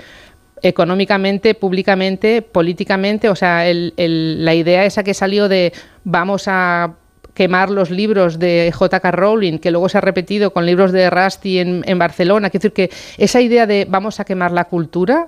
económicamente, 0.61 1.53
públicamente, 1.53 2.41
políticamente. 2.41 3.29
O 3.29 3.35
sea, 3.35 3.63
la 3.65 4.53
idea 4.55 4.85
esa 4.85 5.03
que 5.03 5.13
salió 5.13 5.47
de 5.47 5.73
vamos 6.03 6.47
a 6.47 6.95
quemar 7.33 7.69
los 7.69 7.91
libros 7.91 8.39
de 8.39 8.71
J.K. 8.73 9.11
Rowling, 9.11 9.59
que 9.59 9.69
luego 9.69 9.89
se 9.89 9.99
ha 9.99 10.01
repetido 10.01 10.51
con 10.51 10.65
libros 10.65 10.91
de 10.91 11.07
Rusty 11.09 11.59
en, 11.59 11.99
Barcelona. 11.99 12.49
Quiero 12.49 12.63
decir 12.63 12.73
que 12.73 12.89
esa 13.17 13.39
idea 13.41 13.67
de 13.67 13.85
vamos 13.87 14.19
a 14.19 14.25
quemar 14.25 14.51
la 14.51 14.65
cultura 14.65 15.27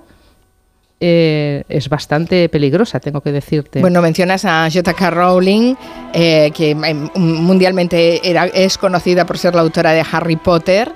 eh, 0.98 1.62
es 1.68 1.88
bastante 1.88 2.48
peligrosa, 2.48 2.98
tengo 2.98 3.20
que 3.20 3.30
decirte. 3.30 3.80
Bueno, 3.80 4.02
mencionas 4.02 4.44
a 4.44 4.68
J.K. 4.68 5.10
Rowling, 5.10 5.76
eh, 6.12 6.50
que 6.52 6.74
mundialmente 6.74 8.28
era, 8.28 8.46
es 8.46 8.76
conocida 8.76 9.24
por 9.24 9.38
ser 9.38 9.54
la 9.54 9.60
autora 9.60 9.92
de 9.92 10.04
Harry 10.10 10.36
Potter 10.36 10.92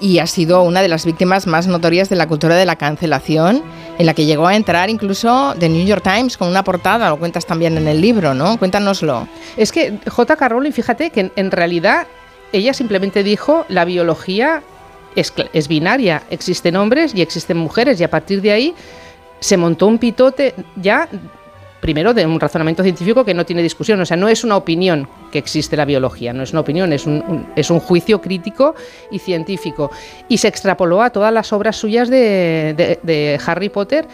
y 0.00 0.18
ha 0.18 0.26
sido 0.26 0.62
una 0.62 0.82
de 0.82 0.88
las 0.88 1.04
víctimas 1.04 1.46
más 1.46 1.66
notorias 1.66 2.08
de 2.08 2.16
la 2.16 2.26
cultura 2.26 2.56
de 2.56 2.64
la 2.64 2.76
cancelación, 2.76 3.62
en 3.98 4.06
la 4.06 4.14
que 4.14 4.24
llegó 4.24 4.46
a 4.46 4.56
entrar 4.56 4.90
incluso 4.90 5.54
The 5.58 5.68
New 5.68 5.86
York 5.86 6.02
Times 6.02 6.36
con 6.36 6.48
una 6.48 6.64
portada, 6.64 7.10
lo 7.10 7.18
cuentas 7.18 7.46
también 7.46 7.76
en 7.76 7.86
el 7.86 8.00
libro, 8.00 8.34
¿no? 8.34 8.58
Cuéntanoslo. 8.58 9.28
Es 9.56 9.72
que 9.72 9.98
J.K. 10.08 10.48
Rowling, 10.48 10.72
fíjate 10.72 11.10
que 11.10 11.30
en, 11.34 11.50
realidad 11.50 12.06
ella 12.52 12.72
simplemente 12.72 13.22
dijo 13.22 13.66
la 13.68 13.84
biología 13.84 14.62
es, 15.16 15.32
es 15.52 15.68
binaria, 15.68 16.22
existen 16.30 16.76
hombres 16.76 17.14
y 17.14 17.20
existen 17.20 17.56
mujeres 17.56 18.00
y 18.00 18.04
a 18.04 18.10
partir 18.10 18.40
de 18.40 18.52
ahí 18.52 18.74
se 19.40 19.56
montó 19.56 19.86
un 19.86 19.98
pitote 19.98 20.54
ya 20.76 21.08
primero 21.80 22.14
de 22.14 22.26
un 22.26 22.38
razonamiento 22.38 22.82
científico 22.82 23.24
que 23.24 23.34
no 23.34 23.44
tiene 23.44 23.62
discusión, 23.62 24.00
o 24.00 24.06
sea, 24.06 24.16
no 24.16 24.28
es 24.28 24.44
una 24.44 24.56
opinión 24.56 25.08
que 25.32 25.38
existe 25.38 25.76
la 25.76 25.84
biología, 25.84 26.32
no 26.32 26.42
es 26.42 26.52
una 26.52 26.60
opinión, 26.60 26.92
es 26.92 27.06
un, 27.06 27.46
es 27.56 27.70
un 27.70 27.80
juicio 27.80 28.20
crítico 28.20 28.74
y 29.10 29.18
científico. 29.18 29.90
Y 30.28 30.38
se 30.38 30.48
extrapoló 30.48 31.02
a 31.02 31.10
todas 31.10 31.32
las 31.32 31.52
obras 31.52 31.76
suyas 31.76 32.08
de, 32.08 32.98
de 33.02 33.40
Harry 33.44 33.68
Potter 33.68 34.06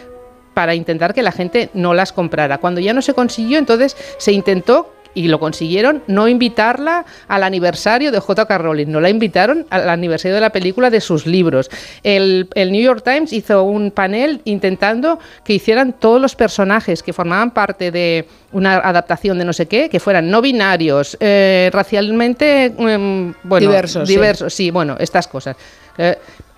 para 0.57 0.73
intentar 0.73 1.13
que 1.13 1.21
la 1.21 1.31
gente 1.31 1.69
no 1.75 1.93
las 1.93 2.11
comprara. 2.11 2.57
Cuando 2.57 2.81
ya 2.81 2.91
no 2.91 3.03
se 3.03 3.13
consiguió, 3.13 3.59
entonces 3.59 3.95
se 4.17 4.31
intentó 4.31 4.91
y 5.17 5.27
lo 5.27 5.39
consiguieron, 5.39 6.03
no 6.05 6.27
invitarla 6.27 7.03
al 7.27 7.41
aniversario 7.41 8.11
de 8.11 8.19
J.K. 8.19 8.55
Rowling, 8.59 8.85
no 8.85 9.01
la 9.01 9.09
invitaron 9.09 9.65
al 9.71 9.89
aniversario 9.89 10.35
de 10.35 10.41
la 10.41 10.51
película 10.51 10.91
de 10.91 11.01
sus 11.01 11.25
libros. 11.25 11.71
El, 12.03 12.47
New 12.55 12.81
York 12.81 13.01
Times 13.03 13.33
hizo 13.33 13.63
un 13.63 13.89
panel 13.89 14.41
intentando 14.45 15.17
que 15.43 15.53
hicieran 15.53 15.93
todos 15.93 16.21
los 16.21 16.35
personajes 16.35 17.01
que 17.01 17.13
formaban 17.13 17.49
parte 17.49 17.89
de 17.89 18.27
una 18.51 18.75
adaptación 18.75 19.39
de 19.39 19.45
no 19.45 19.53
sé 19.53 19.65
qué, 19.65 19.89
que 19.89 19.99
fueran 19.99 20.29
no 20.29 20.39
binarios, 20.39 21.17
eh, 21.19 21.71
racialmente 21.73 22.65
em, 22.77 23.33
bueno, 23.41 23.67
diversos. 23.67 24.07
Diversos, 24.07 24.53
sí. 24.53 24.69
bueno, 24.69 24.97
estas 24.99 25.27
cosas. 25.27 25.57
Eh, 25.97 26.15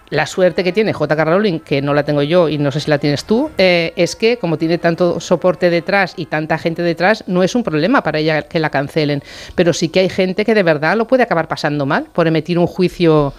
la 0.09 0.25
suerte 0.25 0.63
que 0.63 0.73
tiene 0.73 0.93
J.K. 0.93 1.25
Rowling, 1.25 1.59
que 1.59 1.81
no 1.81 1.93
la 1.93 2.03
tengo 2.03 2.23
yo 2.23 2.49
y 2.49 2.57
no 2.57 2.71
sé 2.71 2.79
si 2.79 2.89
la 2.89 2.97
tienes 2.97 3.25
tú, 3.25 3.51
eh, 3.57 3.93
es 3.95 4.15
que 4.15 4.37
como 4.37 4.57
tiene 4.57 4.77
tanto 4.77 5.19
soporte 5.19 5.69
detrás 5.69 6.13
y 6.17 6.25
tanta 6.25 6.57
gente 6.57 6.81
detrás, 6.81 7.23
no 7.27 7.43
es 7.43 7.55
un 7.55 7.63
problema 7.63 8.01
para 8.01 8.19
ella 8.19 8.43
que 8.43 8.59
la 8.59 8.69
cancelen. 8.69 9.23
Pero 9.55 9.73
sí 9.73 9.89
que 9.89 9.99
hay 9.99 10.09
gente 10.09 10.45
que 10.45 10.53
de 10.53 10.63
verdad 10.63 10.97
lo 10.97 11.07
puede 11.07 11.23
acabar 11.23 11.47
pasando 11.47 11.85
mal 11.85 12.07
por 12.13 12.27
emitir 12.27 12.57
un 12.57 12.67
juicio 12.67 13.33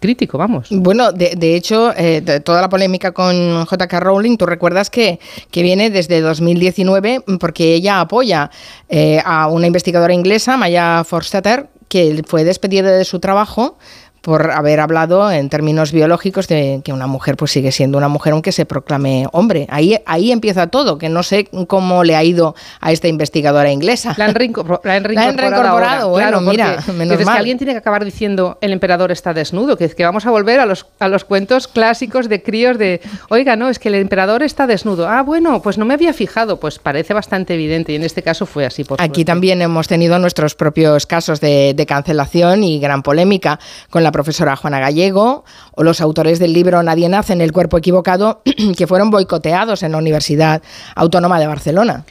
crítico, 0.00 0.36
vamos. 0.36 0.68
Bueno, 0.70 1.12
de, 1.12 1.54
hecho, 1.56 1.92
eh, 1.96 2.20
toda 2.44 2.60
la 2.60 2.68
polémica 2.68 3.12
con 3.12 3.64
J.K. 3.64 4.00
Rowling, 4.00 4.36
tú 4.36 4.44
recuerdas 4.44 4.90
que, 4.90 5.18
que, 5.50 5.62
viene 5.62 5.88
desde 5.88 6.20
2019 6.20 7.22
porque 7.40 7.72
ella 7.74 8.00
apoya 8.00 8.50
eh, 8.90 9.22
a 9.24 9.48
una 9.48 9.66
investigadora 9.66 10.12
inglesa, 10.12 10.58
Maya 10.58 11.02
Forstater, 11.04 11.68
que 11.88 12.22
fue 12.26 12.44
despedida 12.44 12.90
de 12.90 13.04
su 13.04 13.20
trabajo 13.20 13.78
por 14.22 14.50
haber 14.50 14.80
hablado 14.80 15.30
en 15.30 15.48
términos 15.48 15.92
biológicos 15.92 16.48
de 16.48 16.80
que 16.84 16.92
una 16.92 17.06
mujer 17.06 17.36
pues 17.36 17.50
sigue 17.50 17.72
siendo 17.72 17.98
una 17.98 18.08
mujer 18.08 18.32
aunque 18.32 18.52
se 18.52 18.66
proclame 18.66 19.26
hombre. 19.32 19.66
Ahí, 19.70 19.98
ahí 20.06 20.32
empieza 20.32 20.66
todo, 20.68 20.98
que 20.98 21.08
no 21.08 21.22
sé 21.22 21.48
cómo 21.66 22.04
le 22.04 22.16
ha 22.16 22.24
ido 22.24 22.54
a 22.80 22.92
esta 22.92 23.08
investigadora 23.08 23.70
inglesa. 23.70 24.14
La 24.16 24.26
han, 24.26 24.34
reincorporado. 24.34 26.10
Bueno, 26.10 26.40
mira, 26.40 26.82
menos 26.94 27.24
mal. 27.24 27.34
que 27.34 27.38
alguien 27.38 27.58
tiene 27.58 27.72
que 27.72 27.78
acabar 27.78 28.04
diciendo 28.04 28.58
el 28.60 28.72
emperador 28.72 29.12
está 29.12 29.32
desnudo, 29.32 29.76
que, 29.76 29.88
que 29.88 30.04
vamos 30.04 30.26
a 30.26 30.30
volver 30.30 30.60
a 30.60 30.66
los, 30.66 30.86
a 30.98 31.08
los 31.08 31.24
cuentos 31.24 31.68
clásicos 31.68 32.28
de 32.28 32.42
críos 32.42 32.78
de, 32.78 33.00
oiga, 33.28 33.56
no, 33.56 33.68
es 33.68 33.78
que 33.78 33.88
el 33.88 33.94
emperador 33.94 34.42
está 34.42 34.66
desnudo. 34.66 35.08
Ah, 35.08 35.22
bueno, 35.22 35.62
pues 35.62 35.78
no 35.78 35.84
me 35.84 35.94
había 35.94 36.12
fijado, 36.12 36.60
pues 36.60 36.78
parece 36.78 37.14
bastante 37.14 37.54
evidente 37.54 37.92
y 37.92 37.96
en 37.96 38.04
este 38.04 38.22
caso 38.22 38.46
fue 38.46 38.66
así. 38.66 38.84
Por 38.84 39.00
Aquí 39.00 39.24
también 39.24 39.62
hemos 39.62 39.88
tenido 39.88 40.18
nuestros 40.18 40.54
propios 40.54 41.06
casos 41.06 41.40
de, 41.40 41.74
de 41.74 41.86
cancelación 41.86 42.64
y 42.64 42.78
gran 42.78 43.02
polémica 43.02 43.58
con 43.90 44.02
la 44.02 44.07
la 44.08 44.12
profesora 44.12 44.56
Juana 44.56 44.80
Gallego 44.80 45.44
o 45.72 45.82
los 45.82 46.00
autores 46.00 46.38
del 46.38 46.54
libro 46.54 46.82
Nadie 46.82 47.10
nace 47.10 47.34
en 47.34 47.42
el 47.42 47.52
cuerpo 47.52 47.76
equivocado, 47.76 48.40
que 48.76 48.86
fueron 48.86 49.10
boicoteados 49.10 49.82
en 49.82 49.92
la 49.92 49.98
Universidad 49.98 50.62
Autónoma 50.94 51.38
de 51.38 51.46
Barcelona. 51.46 52.04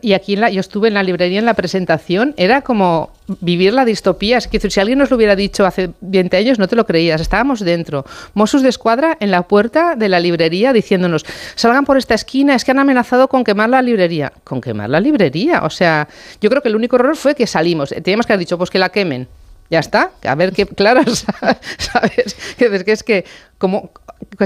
Y 0.00 0.14
aquí 0.14 0.34
yo 0.34 0.60
estuve 0.60 0.88
en 0.88 0.94
la 0.94 1.02
librería 1.02 1.38
en 1.38 1.44
la 1.44 1.54
presentación, 1.54 2.34
era 2.38 2.62
como 2.62 3.10
vivir 3.40 3.72
la 3.72 3.84
distopía. 3.84 4.38
Es 4.38 4.50
decir, 4.50 4.72
si 4.72 4.80
alguien 4.80 4.98
nos 4.98 5.10
lo 5.10 5.16
hubiera 5.16 5.36
dicho 5.36 5.64
hace 5.64 5.90
20 6.00 6.36
años, 6.38 6.58
no 6.58 6.66
te 6.66 6.74
lo 6.74 6.86
creías. 6.86 7.20
Estábamos 7.20 7.60
dentro. 7.60 8.04
Mossos 8.32 8.62
de 8.62 8.70
escuadra 8.70 9.16
en 9.20 9.30
la 9.30 9.42
puerta 9.42 9.94
de 9.94 10.08
la 10.08 10.18
librería 10.18 10.72
diciéndonos, 10.72 11.24
salgan 11.54 11.84
por 11.84 11.98
esta 11.98 12.14
esquina, 12.14 12.54
es 12.54 12.64
que 12.64 12.72
han 12.72 12.78
amenazado 12.80 13.28
con 13.28 13.44
quemar 13.44 13.68
la 13.68 13.82
librería. 13.82 14.32
¿Con 14.42 14.60
quemar 14.60 14.88
la 14.88 15.00
librería? 15.00 15.62
O 15.62 15.70
sea, 15.70 16.08
yo 16.40 16.50
creo 16.50 16.62
que 16.62 16.68
el 16.68 16.76
único 16.76 16.96
error 16.96 17.14
fue 17.14 17.34
que 17.36 17.46
salimos. 17.46 17.90
Teníamos 17.90 18.26
que 18.26 18.32
haber 18.32 18.40
dicho, 18.40 18.58
pues 18.58 18.70
que 18.70 18.78
la 18.78 18.88
quemen. 18.88 19.28
Ya 19.70 19.78
está, 19.78 20.12
a 20.22 20.34
ver 20.34 20.52
qué, 20.52 20.66
claro, 20.66 21.02
¿sabes? 21.78 22.36
Que 22.56 22.92
es 22.92 23.02
que 23.02 23.24
como 23.58 23.90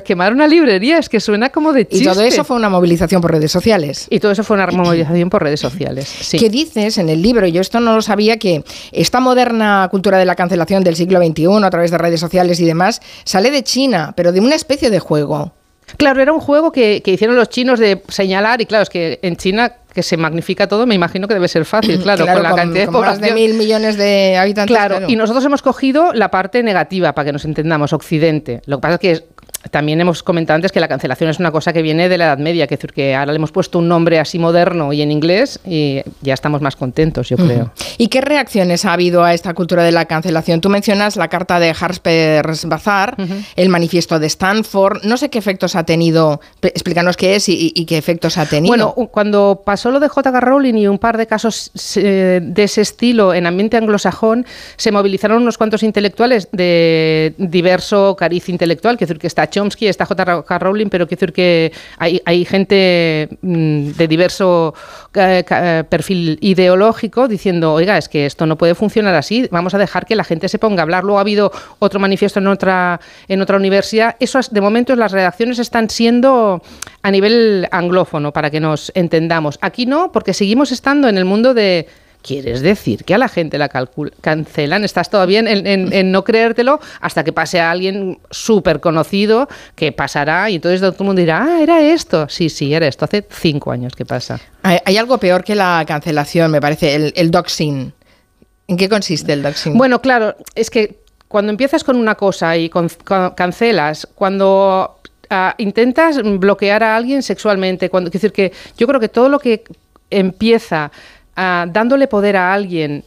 quemar 0.05 0.33
una 0.33 0.47
librería, 0.47 0.99
es 0.99 1.09
que 1.09 1.21
suena 1.21 1.51
como 1.51 1.73
de 1.73 1.87
chiste. 1.87 2.05
Y 2.05 2.07
todo 2.07 2.23
eso 2.23 2.45
fue 2.45 2.57
una 2.57 2.69
movilización 2.69 3.21
por 3.21 3.33
redes 3.33 3.51
sociales. 3.51 4.07
Y 4.11 4.21
todo 4.21 4.33
eso 4.33 4.45
fue 4.45 4.57
una 4.57 4.67
movilización 4.69 5.31
por 5.31 5.43
redes 5.43 5.61
sociales. 5.61 6.09
Sí. 6.09 6.39
¿Qué 6.39 6.51
dices 6.51 6.99
en 6.99 7.09
el 7.09 7.23
libro? 7.23 7.47
Yo 7.47 7.61
esto 7.61 7.81
no 7.81 7.95
lo 7.95 8.03
sabía, 8.03 8.39
que 8.39 8.65
esta 8.93 9.21
moderna 9.21 9.89
cultura 9.91 10.19
de 10.19 10.25
la 10.25 10.35
cancelación 10.35 10.85
del 10.85 10.97
siglo 10.97 11.19
XXI 11.21 11.65
a 11.65 11.71
través 11.71 11.91
de 11.91 11.99
redes 11.99 12.21
sociales 12.21 12.61
y 12.61 12.65
demás 12.65 13.01
sale 13.25 13.51
de 13.51 13.63
China, 13.63 14.13
pero 14.17 14.33
de 14.33 14.41
una 14.41 14.55
especie 14.55 14.91
de 14.91 15.01
juego. 15.01 15.53
Claro, 15.97 16.21
era 16.21 16.33
un 16.33 16.41
juego 16.41 16.73
que, 16.73 17.03
hicieron 17.05 17.37
los 17.37 17.49
chinos 17.49 17.79
de 17.79 18.03
señalar, 18.09 18.61
y 18.61 18.67
claro, 18.67 18.83
es 18.83 18.91
que 18.91 19.19
en 19.23 19.37
China 19.37 19.73
que 19.93 20.03
se 20.03 20.17
magnifica 20.17 20.69
todo, 20.69 20.87
me 20.87 20.95
imagino 20.95 21.27
que 21.27 21.35
debe 21.35 21.49
ser 21.49 21.65
fácil, 21.65 21.99
claro, 22.03 22.27
con 22.27 22.43
la 22.43 22.55
cantidad 22.55 22.87
de 22.87 22.93
población. 22.93 23.21
Más 23.21 23.29
de 23.29 23.35
mil 23.35 23.55
millones 23.55 23.97
de 23.97 24.37
habitantes. 24.37 24.77
Claro, 24.77 25.09
y 25.09 25.17
nosotros 25.17 25.45
hemos 25.45 25.63
cogido 25.63 26.13
la 26.13 26.31
parte 26.31 26.63
negativa, 26.63 27.15
para 27.15 27.27
que 27.27 27.33
nos 27.33 27.45
entendamos, 27.45 27.93
Occidente. 27.93 28.61
Lo 28.67 28.77
que 28.77 28.83
pasa 28.83 28.95
es 28.95 29.01
que 29.01 29.25
también 29.71 30.01
hemos 30.01 30.23
comentado 30.23 30.57
antes 30.57 30.73
que 30.73 30.81
la 30.81 30.89
cancelación 30.89 31.31
es 31.31 31.39
una 31.39 31.51
cosa 31.51 31.73
que 31.73 31.83
viene 31.83 32.09
de 32.09 32.17
la 32.17 32.27
Edad 32.27 32.39
Media, 32.39 32.67
que 32.67 32.77
decir 32.77 32.93
que 32.93 33.15
ahora 33.15 33.33
le 33.33 33.37
hemos 33.37 33.51
puesto 33.51 33.79
un 33.81 33.89
nombre 33.89 34.19
así 34.19 34.39
moderno 34.39 34.93
y 34.93 35.03
en 35.03 35.11
inglés 35.11 35.59
y 35.67 36.01
ya 36.23 36.35
estamos 36.35 36.61
más 36.61 36.77
contentos, 36.77 37.29
yo 37.29 37.37
creo. 37.37 37.73
¿Y 37.99 38.09
qué 38.09 38.21
reacciones 38.21 38.85
ha 38.85 38.93
habido 38.93 39.25
a 39.25 39.35
esta 39.35 39.55
cultura 39.55 39.83
de 39.83 39.93
la 39.93 40.05
cancelación? 40.05 40.61
Tú 40.61 40.69
mencionas 40.69 41.17
la 41.17 41.29
carta 41.29 41.59
de 41.59 41.75
Harper's 41.79 42.67
Bazaar, 42.67 43.17
el 43.57 43.69
manifiesto 43.69 44.19
de 44.19 44.29
Stanford, 44.29 45.05
no 45.05 45.17
sé 45.17 45.29
qué 45.29 45.39
efectos 45.39 45.75
ha 45.75 45.85
tenido, 45.85 46.41
explícanos 46.63 47.17
qué 47.17 47.35
es 47.35 47.49
y, 47.49 47.85
qué 47.87 47.99
efectos 47.99 48.39
ha 48.39 48.47
tenido. 48.47 48.69
Bueno, 48.69 49.11
cuando 49.11 49.63
pasó 49.65 49.91
lo 49.91 49.99
de 49.99 50.09
J.K. 50.09 50.41
Rowling 50.41 50.75
y 50.75 50.87
un 50.87 50.99
par 50.99 51.17
de 51.17 51.27
casos 51.27 51.73
eh, 51.97 52.41
de 52.43 52.63
ese 52.63 52.83
estilo 52.83 53.35
en 53.35 53.47
ambiente 53.47 53.77
anglosajón, 53.77 54.47
se 54.77 54.93
movilizaron 54.93 55.43
unos 55.43 55.59
cuantos 55.59 55.83
intelectuales 55.83 56.49
de 56.53 57.35
diverso 57.39 58.15
cariz 58.17 58.49
intelectual, 58.49 58.97
que 58.97 59.05
decir 59.05 59.19
que 59.19 59.27
está 59.27 59.48
Chomsky, 59.51 59.87
está 59.87 60.07
J.K. 60.07 60.59
Rowling, 60.59 60.89
pero 60.89 61.07
quiero 61.07 61.21
decir 61.21 61.33
que 61.33 61.73
hay, 61.99 62.45
gente 62.45 63.29
mm, 63.43 63.91
de 63.93 64.09
diverso 64.09 64.75
perfil 65.13 66.39
ideológico 66.41 67.29
diciendo, 67.29 67.73
oiga, 67.73 67.99
es 67.99 68.09
que 68.09 68.27
esto 68.27 68.47
no 68.47 68.57
puede 68.57 68.75
funcionar 68.75 69.15
así, 69.15 69.49
vamos 69.51 69.75
a 69.75 69.79
dejar 69.79 70.07
que 70.07 70.17
la 70.17 70.25
gente 70.25 70.49
se 70.49 70.59
ponga 70.59 70.83
a 70.83 70.85
hablar. 70.85 71.05
Luego 71.05 71.19
ha 71.19 71.23
habido 71.23 71.53
otro 71.79 72.01
manifiesto 72.01 72.39
en 72.39 72.47
otra, 72.47 73.01
en 73.29 73.41
otra 73.41 73.57
universidad. 73.57 74.17
Eso, 74.21 74.41
de 74.51 74.61
momento, 74.61 74.95
las 74.97 75.13
redacciones 75.13 75.59
están 75.59 75.91
siendo 75.91 76.63
a 77.03 77.11
nivel 77.11 77.69
anglófono, 77.71 78.33
para 78.33 78.51
que 78.51 78.61
nos 78.61 78.93
entendamos. 78.95 79.59
Aquí 79.61 79.87
no, 79.87 80.13
porque 80.13 80.35
seguimos 80.35 80.73
estando 80.73 81.09
en 81.09 81.19
el 81.19 81.25
mundo 81.25 81.55
de 81.55 81.87
¿Quieres 82.29 82.61
decir 82.61 83.05
que 83.05 83.15
a 83.15 83.19
la 83.19 83.29
gente 83.29 83.57
la 83.57 83.71
cancelan? 84.21 84.85
Estás 84.85 85.09
todavía 85.09 85.39
en, 85.39 85.47
en, 85.67 86.13
no 86.13 86.25
creértelo 86.25 86.79
hasta 87.01 87.25
que 87.25 87.33
pase 87.33 87.59
a 87.59 87.71
alguien 87.71 88.19
súper 88.31 88.81
conocido 88.81 89.49
que 89.75 89.93
pasará 89.93 90.51
y 90.51 90.57
entonces 90.57 90.81
todo 90.83 90.91
el 90.91 91.07
mundo 91.07 91.21
dirá, 91.21 91.43
ah, 91.43 91.63
era 91.63 91.81
esto. 91.81 92.29
Sí, 92.29 92.51
sí, 92.51 92.75
era 92.75 92.87
esto. 92.87 93.07
Hace 93.07 93.27
cinco 93.31 93.73
años 93.73 93.95
que 93.97 94.05
pasa. 94.05 94.39
Hay, 94.63 94.99
algo 94.99 95.17
peor 95.17 95.43
que 95.43 95.55
la 95.55 95.83
cancelación, 95.87 96.51
me 96.51 96.61
parece, 96.61 96.95
el, 96.95 97.15
el 97.17 97.31
doxing. 97.31 97.95
¿En 98.67 98.77
qué 98.77 98.91
consiste 98.91 99.33
el 99.33 99.43
doxing? 99.43 99.79
Bueno, 99.79 100.03
claro, 100.03 100.37
es 100.55 100.69
que 100.69 100.99
cuando 101.29 101.49
empiezas 101.49 101.83
con 101.83 101.97
una 101.97 102.15
cosa 102.15 102.59
y 102.59 102.71
cancelas, 103.35 104.07
cuando 104.15 104.99
ah, 105.31 105.55
intentas 105.57 106.21
bloquear 106.23 106.83
a 106.83 106.95
alguien 106.95 107.23
sexualmente, 107.23 107.89
cuando, 107.89 108.11
decir 108.11 108.33
que 108.33 108.53
yo 108.77 108.87
creo 108.87 109.01
que 109.01 109.09
todo 109.09 109.31
lo 109.31 109.39
que 109.39 109.65
empieza 110.11 110.91
Ah, 111.41 111.67
dándole 111.71 112.09
poder 112.09 112.37
a 112.37 112.53
alguien 112.53 113.05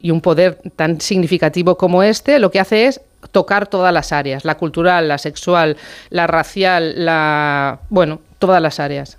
y 0.00 0.10
un 0.10 0.22
poder 0.22 0.62
tan 0.76 0.98
significativo 0.98 1.76
como 1.76 2.02
este, 2.02 2.38
lo 2.38 2.50
que 2.50 2.58
hace 2.58 2.86
es 2.86 3.02
tocar 3.32 3.66
todas 3.66 3.92
las 3.92 4.12
áreas, 4.12 4.46
la 4.46 4.56
cultural, 4.56 5.08
la 5.08 5.18
sexual, 5.18 5.76
la 6.08 6.26
racial, 6.26 7.04
la... 7.04 7.80
bueno, 7.90 8.22
todas 8.38 8.62
las 8.62 8.80
áreas. 8.80 9.18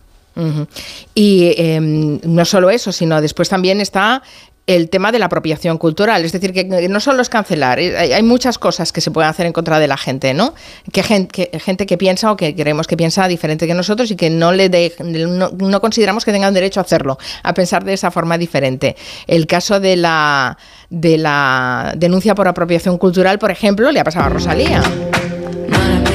Y 1.13 1.53
em, 1.55 2.19
no 2.23 2.43
solo 2.45 2.71
eso, 2.71 2.91
sino 2.91 3.21
después 3.21 3.47
también 3.47 3.79
está 3.79 4.23
el 4.67 4.89
tema 4.89 5.11
de 5.11 5.19
la 5.19 5.25
apropiación 5.25 5.77
cultural. 5.77 6.23
Es 6.23 6.31
decir, 6.31 6.53
que 6.53 6.63
no 6.65 6.99
solo 6.99 7.21
es 7.21 7.29
cancelar, 7.29 7.79
eh, 7.79 8.13
hay, 8.13 8.23
muchas 8.23 8.57
cosas 8.57 8.91
que 8.91 9.01
se 9.01 9.11
pueden 9.11 9.29
hacer 9.29 9.45
en 9.45 9.53
contra 9.53 9.79
de 9.79 9.87
la 9.87 9.97
gente, 9.97 10.33
¿no? 10.33 10.53
Que 10.91 11.03
gente 11.03 11.49
que, 11.49 11.59
gente 11.59 11.85
que 11.85 11.97
piensa 11.97 12.31
o 12.31 12.37
que 12.37 12.55
creemos 12.55 12.87
que 12.87 12.97
piensa 12.97 13.27
diferente 13.27 13.67
que 13.67 13.73
nosotros 13.73 14.11
y 14.11 14.15
que 14.15 14.29
no, 14.29 14.51
le 14.51 14.69
no, 14.99 15.81
consideramos 15.81 16.25
que 16.25 16.31
tengan 16.31 16.53
derecho 16.53 16.79
a 16.79 16.83
hacerlo, 16.83 17.17
a 17.43 17.53
pensar 17.53 17.83
de 17.83 17.93
esa 17.93 18.11
forma 18.11 18.37
diferente. 18.37 18.95
El 19.27 19.47
caso 19.47 19.79
de 19.79 19.95
la, 19.95 20.57
de 20.89 21.17
la 21.17 21.93
denuncia 21.97 22.35
por 22.35 22.47
apropiación 22.47 22.97
cultural, 22.97 23.39
por 23.39 23.51
ejemplo, 23.51 23.91
le 23.91 23.99
ha 23.99 24.03
pasado 24.03 24.25
a 24.27 24.29
Rosalía. 24.29 24.81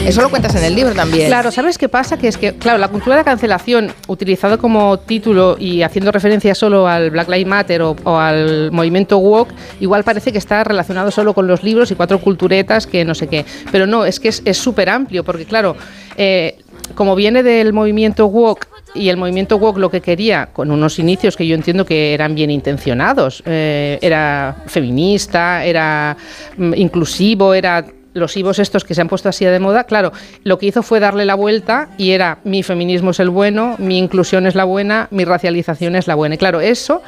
Eso 0.07 0.23
lo 0.23 0.31
cuentas 0.31 0.55
en 0.55 0.63
el 0.63 0.75
libro 0.75 0.95
también. 0.95 1.27
Claro, 1.27 1.51
¿sabes 1.51 1.79
qué 1.79 1.89
pasa? 1.89 2.17
Que 2.17 2.29
es 2.29 2.37
que, 2.37 2.55
claro, 2.55 2.79
la 2.79 2.87
cultura 2.87 3.17
de 3.17 3.25
cancelación, 3.25 3.93
utilizado 4.07 4.57
como 4.57 4.99
título 5.01 5.57
y 5.59 5.83
haciendo 5.83 6.13
referencia 6.13 6.55
solo 6.55 6.87
al 6.87 7.11
Black 7.11 7.29
Lives 7.29 7.47
Matter 7.47 7.83
o, 7.83 7.97
al 8.19 8.71
movimiento 8.71 9.19
woke, 9.19 9.53
igual 9.81 10.05
parece 10.05 10.31
que 10.31 10.39
está 10.39 10.63
relacionado 10.63 11.11
solo 11.11 11.35
con 11.35 11.49
los 11.49 11.65
libros 11.65 11.91
y 11.91 11.97
cuatro 11.97 12.21
culturetas 12.21 12.87
que 12.87 13.05
no 13.05 13.17
sé 13.17 13.27
qué. 13.27 13.45
Pero 13.73 13.89
no, 13.89 14.05
es 14.05 14.21
que 14.21 14.29
es 14.29 14.57
súper 14.57 14.89
amplio, 14.91 15.25
porque 15.25 15.45
claro, 15.45 15.77
eh, 16.17 16.59
como 16.95 17.17
viene 17.17 17.43
del 17.43 17.73
movimiento 17.73 18.27
woke 18.27 18.69
y 18.95 19.09
el 19.09 19.17
movimiento 19.17 19.57
woke 19.57 19.79
lo 19.79 19.91
que 19.91 20.01
quería, 20.01 20.51
con 20.53 20.71
unos 20.71 20.99
inicios 20.99 21.37
que 21.37 21.47
yo 21.47 21.55
entiendo 21.55 21.85
que 21.85 22.15
eran 22.15 22.35
bien 22.35 22.51
intencionados, 22.51 23.43
eh, 23.45 23.99
era 24.01 24.57
feminista, 24.67 25.65
era 25.65 26.17
mm, 26.57 26.75
inclusivo, 26.75 27.53
era 27.53 27.85
los 28.17 28.37
IVOs 28.37 28.59
estos 28.59 28.85
que 28.85 28.95
se 28.95 29.01
han 29.01 29.09
puesto 29.09 29.29
así 29.29 29.45
de 29.45 29.61
moda, 29.61 29.85
claro, 29.85 30.13
lo 30.43 30.59
que 30.59 30.67
hizo 30.67 30.83
fue 30.83 31.01
darle 31.01 31.25
la 31.25 31.35
vuelta 31.35 31.91
y 31.99 32.11
era 32.13 32.39
mi 32.45 32.63
feminismo 32.63 33.11
es 33.11 33.21
el 33.21 33.31
bueno, 33.31 33.77
mi 33.79 33.99
inclusión 33.99 34.47
es 34.47 34.55
la 34.55 34.65
buena, 34.65 35.09
mi 35.11 35.25
racialización 35.25 35.97
es 35.97 36.07
la 36.07 36.15
buena. 36.15 36.35
Y 36.35 36.39
claro, 36.39 36.61
eso 36.61 37.03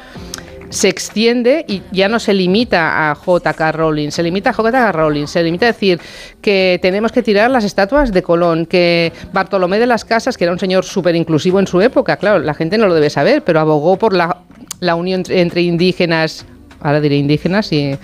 se 0.69 0.87
extiende 0.87 1.65
y 1.67 1.81
ya 1.91 2.07
no 2.07 2.19
se 2.19 2.33
limita 2.33 3.09
a 3.09 3.15
J.K. 3.15 3.71
Rowling, 3.71 4.11
se 4.11 4.21
limita 4.21 4.51
a 4.51 4.53
J.K. 4.53 4.91
Rowling, 4.91 5.25
se 5.25 5.43
limita 5.43 5.65
a 5.65 5.71
decir 5.71 5.99
que 6.41 6.79
tenemos 6.81 7.11
que 7.11 7.23
tirar 7.23 7.49
las 7.49 7.63
estatuas 7.63 8.13
de 8.13 8.21
Colón, 8.21 8.65
que 8.65 9.11
Bartolomé 9.33 9.79
de 9.79 9.87
las 9.87 10.05
Casas, 10.05 10.37
que 10.37 10.43
era 10.43 10.53
un 10.53 10.59
señor 10.59 10.85
súper 10.85 11.15
inclusivo 11.15 11.59
en 11.59 11.67
su 11.67 11.81
época, 11.81 12.17
claro, 12.17 12.39
la 12.39 12.53
gente 12.53 12.77
no 12.77 12.87
lo 12.87 12.93
debe 12.93 13.09
saber, 13.09 13.43
pero 13.43 13.59
abogó 13.59 13.97
por 13.97 14.13
la, 14.13 14.43
unión 14.95 15.23
entre, 15.29 15.61
indígenas 15.63 16.45
ahora 16.81 17.01
diré 17.01 17.17
indígenas 17.17 17.73
y, 17.73 17.97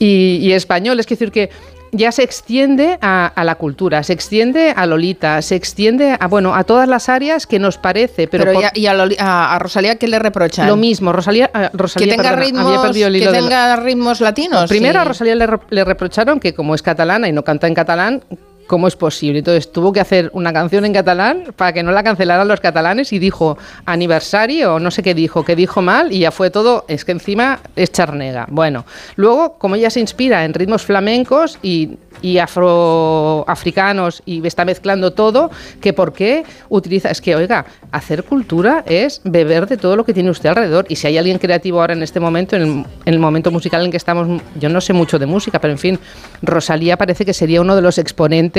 y, 0.00 0.38
y 0.42 0.52
españoles. 0.52 1.06
Es 1.06 1.10
decir, 1.10 1.30
que 1.30 1.48
ya 1.92 2.12
se 2.12 2.22
extiende 2.22 2.98
a, 3.00 3.32
la 3.44 3.54
cultura, 3.56 4.02
se 4.02 4.12
extiende 4.12 4.72
a 4.76 4.86
Lolita, 4.86 5.40
se 5.42 5.54
extiende 5.54 6.16
a 6.18 6.26
bueno 6.26 6.54
a 6.54 6.64
todas 6.64 6.88
las 6.88 7.08
áreas 7.08 7.46
que 7.46 7.58
nos 7.58 7.78
parece. 7.78 8.28
Pero, 8.28 8.52
y, 8.74 8.86
a, 8.86 9.58
Rosalía 9.58 9.96
qué 9.96 10.08
le 10.08 10.18
reprochan? 10.18 10.66
Lo 10.66 10.76
mismo, 10.76 11.12
Rosalía, 11.12 11.50
que 11.96 12.06
tenga 12.06 12.36
ritmos, 12.36 12.92
que 12.92 13.28
tenga 13.30 13.76
ritmos 13.76 14.20
latinos. 14.20 14.68
Primero 14.68 15.00
a 15.00 15.04
Rosalía 15.04 15.34
le, 15.34 15.48
le 15.70 15.84
reprocharon 15.84 16.40
que 16.40 16.54
como 16.54 16.74
es 16.74 16.82
catalana 16.82 17.28
y 17.28 17.32
no 17.32 17.44
canta 17.44 17.66
en 17.66 17.74
catalán, 17.74 18.22
¿cómo 18.66 18.88
es 18.88 18.96
posible? 18.96 19.38
Entonces 19.38 19.70
tuvo 19.70 19.92
que 19.92 20.00
hacer 20.00 20.30
una 20.32 20.52
canción 20.52 20.84
en 20.84 20.92
catalán 20.92 21.54
para 21.56 21.72
que 21.72 21.82
no 21.82 21.92
la 21.92 22.02
cancelaran 22.02 22.48
los 22.48 22.60
catalanes 22.60 23.12
y 23.12 23.18
dijo 23.18 23.58
aniversario 23.84 24.74
o 24.74 24.78
no 24.78 24.90
sé 24.90 25.02
qué 25.02 25.14
dijo, 25.14 25.44
que 25.44 25.56
dijo 25.56 25.82
mal 25.82 26.12
y 26.12 26.20
ya 26.20 26.30
fue 26.30 26.50
todo, 26.50 26.84
es 26.88 27.04
que 27.04 27.12
encima 27.12 27.60
es 27.74 27.92
charnega. 27.92 28.46
Bueno, 28.50 28.84
luego 29.16 29.58
como 29.58 29.74
ella 29.76 29.90
se 29.90 30.00
inspira 30.00 30.44
en 30.44 30.54
ritmos 30.54 30.84
flamencos 30.84 31.58
y 31.62 31.98
y 32.22 32.38
afroafricanos 32.38 34.22
y 34.24 34.46
está 34.46 34.64
mezclando 34.64 35.12
todo, 35.12 35.50
que 35.80 35.92
por 35.92 36.12
qué 36.12 36.44
utiliza, 36.68 37.10
es 37.10 37.20
que 37.20 37.36
oiga, 37.36 37.66
hacer 37.92 38.24
cultura 38.24 38.84
es 38.86 39.20
beber 39.24 39.66
de 39.66 39.76
todo 39.76 39.96
lo 39.96 40.04
que 40.04 40.14
tiene 40.14 40.30
usted 40.30 40.48
alrededor 40.48 40.86
y 40.88 40.96
si 40.96 41.06
hay 41.06 41.18
alguien 41.18 41.38
creativo 41.38 41.80
ahora 41.80 41.94
en 41.94 42.02
este 42.02 42.20
momento, 42.20 42.56
en 42.56 42.86
el, 43.04 43.18
momento 43.18 43.50
musical 43.50 43.84
en 43.84 43.90
que 43.90 43.96
estamos, 43.96 44.42
yo 44.58 44.68
no 44.68 44.80
sé 44.80 44.92
mucho 44.92 45.18
de 45.18 45.26
música, 45.26 45.60
pero 45.60 45.72
en 45.72 45.78
fin, 45.78 45.98
Rosalía 46.42 46.96
parece 46.96 47.24
que 47.24 47.32
sería 47.32 47.60
uno 47.60 47.76
de 47.76 47.82
los 47.82 47.98
exponentes 47.98 48.55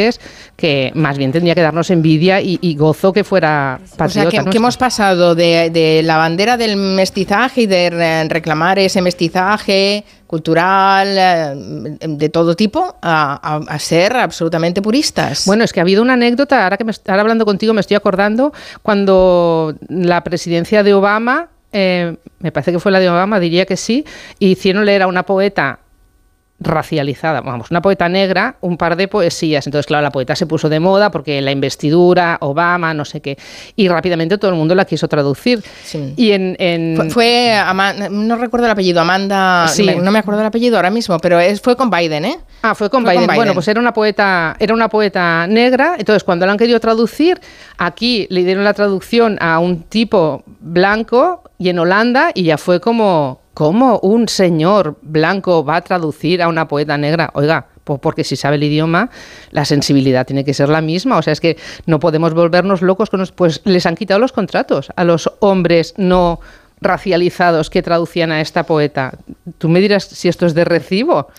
que 0.56 0.92
más 0.96 1.18
bien 1.18 1.32
tendría 1.32 1.56
que 1.56 1.62
darnos 1.62 1.90
envidia 1.90 2.42
y, 2.42 2.76
gozo 2.76 3.14
que 3.14 3.24
fuera 3.24 3.80
patriota. 3.98 4.28
O 4.28 4.32
sea, 4.32 4.44
que, 4.46 4.58
hemos 4.58 4.78
pasado 4.78 5.36
de, 5.36 5.70
de 5.72 6.02
la 6.04 6.18
bandera 6.18 6.58
del 6.58 6.78
mestizaje 6.78 7.62
y 7.62 7.66
de 7.68 8.28
reclamar 8.30 8.80
ese 8.80 9.02
mestizaje 9.02 10.04
cultural, 10.28 11.08
eh, 11.18 11.98
de 12.08 12.30
todo 12.30 12.56
tipo, 12.56 12.96
a, 13.02 13.78
ser 13.80 14.16
absolutamente 14.18 14.82
puristas. 14.82 15.46
Bueno, 15.46 15.64
es 15.64 15.74
que 15.74 15.80
ha 15.80 15.84
habido 15.84 16.02
una 16.02 16.14
anécdota, 16.14 16.64
ahora 16.64 16.78
que 16.78 16.84
me, 16.84 16.92
ahora 17.08 17.22
hablando 17.22 17.46
contigo 17.46 17.74
me 17.74 17.82
estoy 17.82 17.96
acordando, 17.96 18.54
cuando 18.84 19.76
la 19.88 20.24
presidencia 20.24 20.84
de 20.84 20.94
Obama, 20.94 21.48
eh, 21.72 22.18
me 22.40 22.52
parece 22.52 22.72
que 22.74 22.80
fue 22.80 22.92
la 22.92 23.00
de 23.00 23.10
Obama, 23.10 23.40
diría 23.40 23.66
que 23.66 23.78
sí, 23.78 24.06
hicieron 24.40 24.86
leer 24.86 25.04
a 25.04 25.08
una 25.08 25.24
poeta 25.24 25.80
racializada, 26.60 27.42
vamos, 27.42 27.70
una 27.70 27.82
poeta 27.82 28.10
negra, 28.10 28.58
un 28.62 28.78
par 28.78 28.96
de 28.96 29.08
poesías. 29.08 29.68
Entonces, 29.68 29.86
claro, 29.86 30.02
la 30.02 30.12
poeta 30.12 30.36
se 30.36 30.48
puso 30.48 30.70
de 30.70 30.80
moda 30.80 31.12
porque 31.12 31.40
la 31.42 31.52
investidura, 31.52 32.38
Obama, 32.42 32.94
no 32.94 33.06
sé 33.06 33.22
qué, 33.22 33.38
y 33.76 33.88
rápidamente 33.88 34.38
todo 34.38 34.52
el 34.52 34.58
mundo 34.58 34.74
la 34.74 34.86
quiso 34.86 35.08
traducir. 35.08 35.64
Y 36.16 36.32
en, 36.32 36.98
Fue, 37.12 37.54
no 38.10 38.36
recuerdo 38.38 38.66
el 38.66 38.72
apellido, 38.72 39.02
Amanda, 39.02 39.68
no 40.02 40.12
me 40.12 40.20
acuerdo 40.20 40.42
el 40.42 40.48
apellido 40.48 40.78
ahora 40.78 40.90
mismo, 40.90 41.20
pero 41.20 41.40
es, 41.40 41.62
fue 41.62 41.76
con 41.76 41.90
Biden, 41.90 42.26
¿eh? 42.26 42.40
Ah, 42.64 42.74
fue 42.74 42.90
con, 42.90 43.04
Biden. 43.04 43.28
Bueno, 43.28 43.54
pues 43.54 43.68
era 43.68 43.80
una 43.80 43.94
poeta, 43.94 44.56
era 44.60 44.74
una 44.74 44.90
poeta 44.90 45.46
negra. 45.48 45.96
Entonces, 45.98 46.24
cuando 46.24 46.46
la 46.46 46.54
han 46.54 46.58
querido 46.58 46.80
traducir, 46.80 47.40
aquí 47.78 48.26
le 48.30 48.44
dieron 48.44 48.64
la 48.64 48.74
traducción 48.74 49.38
a 49.40 49.60
un 49.60 49.84
tipo 49.84 50.44
blanco 50.60 51.44
y 51.60 51.70
en 51.70 51.80
Holanda 51.80 52.32
y 52.34 52.44
ya 52.44 52.58
fue 52.58 52.80
como 52.80 53.42
¿Cómo 53.58 53.98
un 54.04 54.28
señor 54.30 55.00
blanco 55.02 55.66
va 55.66 55.78
a 55.78 55.82
traducir 55.82 56.44
a 56.44 56.48
una 56.48 56.68
poeta 56.68 56.96
negra? 56.96 57.32
Oiga, 57.34 57.66
pues 57.84 58.00
porque 58.00 58.24
si 58.24 58.36
sabe 58.36 58.58
el 58.58 58.64
idioma, 58.64 59.10
la 59.50 59.66
sensibilidad 59.66 60.28
tiene 60.28 60.46
que 60.46 60.54
ser 60.54 60.70
la 60.70 60.80
misma. 60.80 61.18
O 61.18 61.24
sea, 61.24 61.34
es 61.34 61.42
que 61.42 61.58
no 61.88 62.00
podemos 62.00 62.36
volvernos 62.36 62.84
locos 62.84 63.10
con 63.10 63.20
los, 63.20 63.32
Pues 63.32 63.62
les 63.64 63.88
han 63.88 63.96
quitado 63.96 64.20
los 64.20 64.32
contratos 64.32 64.92
a 64.96 65.04
los 65.04 65.32
hombres 65.40 65.96
no 65.98 66.40
racializados 66.82 67.72
que 67.72 67.82
traducían 67.82 68.32
a 68.32 68.42
esta 68.42 68.62
poeta. 68.62 69.14
Tú 69.58 69.70
me 69.70 69.80
dirás 69.80 70.04
si 70.04 70.28
esto 70.28 70.46
es 70.46 70.54
de 70.54 70.64
recibo. 70.64 71.30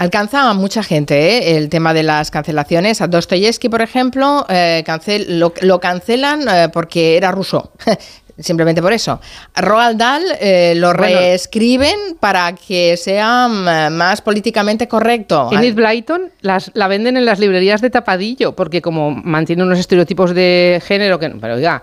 Alcanza 0.00 0.48
a 0.48 0.54
mucha 0.54 0.82
gente 0.82 1.36
¿eh? 1.36 1.58
el 1.58 1.68
tema 1.68 1.92
de 1.92 2.02
las 2.02 2.30
cancelaciones. 2.30 3.02
A 3.02 3.06
Dostoyevsky, 3.06 3.68
por 3.68 3.82
ejemplo, 3.82 4.46
eh, 4.48 4.82
lo, 5.28 5.80
cancelan 5.80 6.48
eh, 6.48 6.68
porque 6.72 7.18
era 7.18 7.32
ruso. 7.32 7.72
simplemente 8.40 8.82
por 8.82 8.92
eso. 8.92 9.20
Roald 9.54 9.98
Dahl 9.98 10.22
eh, 10.40 10.74
lo 10.76 10.92
reescriben 10.92 11.96
para 12.18 12.54
que 12.54 12.96
sea 12.96 13.48
mm, 13.48 13.92
más 13.92 14.20
políticamente 14.20 14.88
correcto. 14.88 15.48
Enid 15.52 15.74
Blyton 15.74 16.30
las, 16.40 16.70
la 16.74 16.88
venden 16.88 17.16
en 17.16 17.24
las 17.24 17.38
librerías 17.38 17.80
de 17.80 17.90
tapadillo, 17.90 18.54
porque 18.54 18.82
como 18.82 19.10
mantiene 19.10 19.62
unos 19.62 19.78
estereotipos 19.78 20.34
de 20.34 20.82
género 20.84 21.18
que... 21.18 21.30
Pero 21.30 21.54
oiga, 21.54 21.82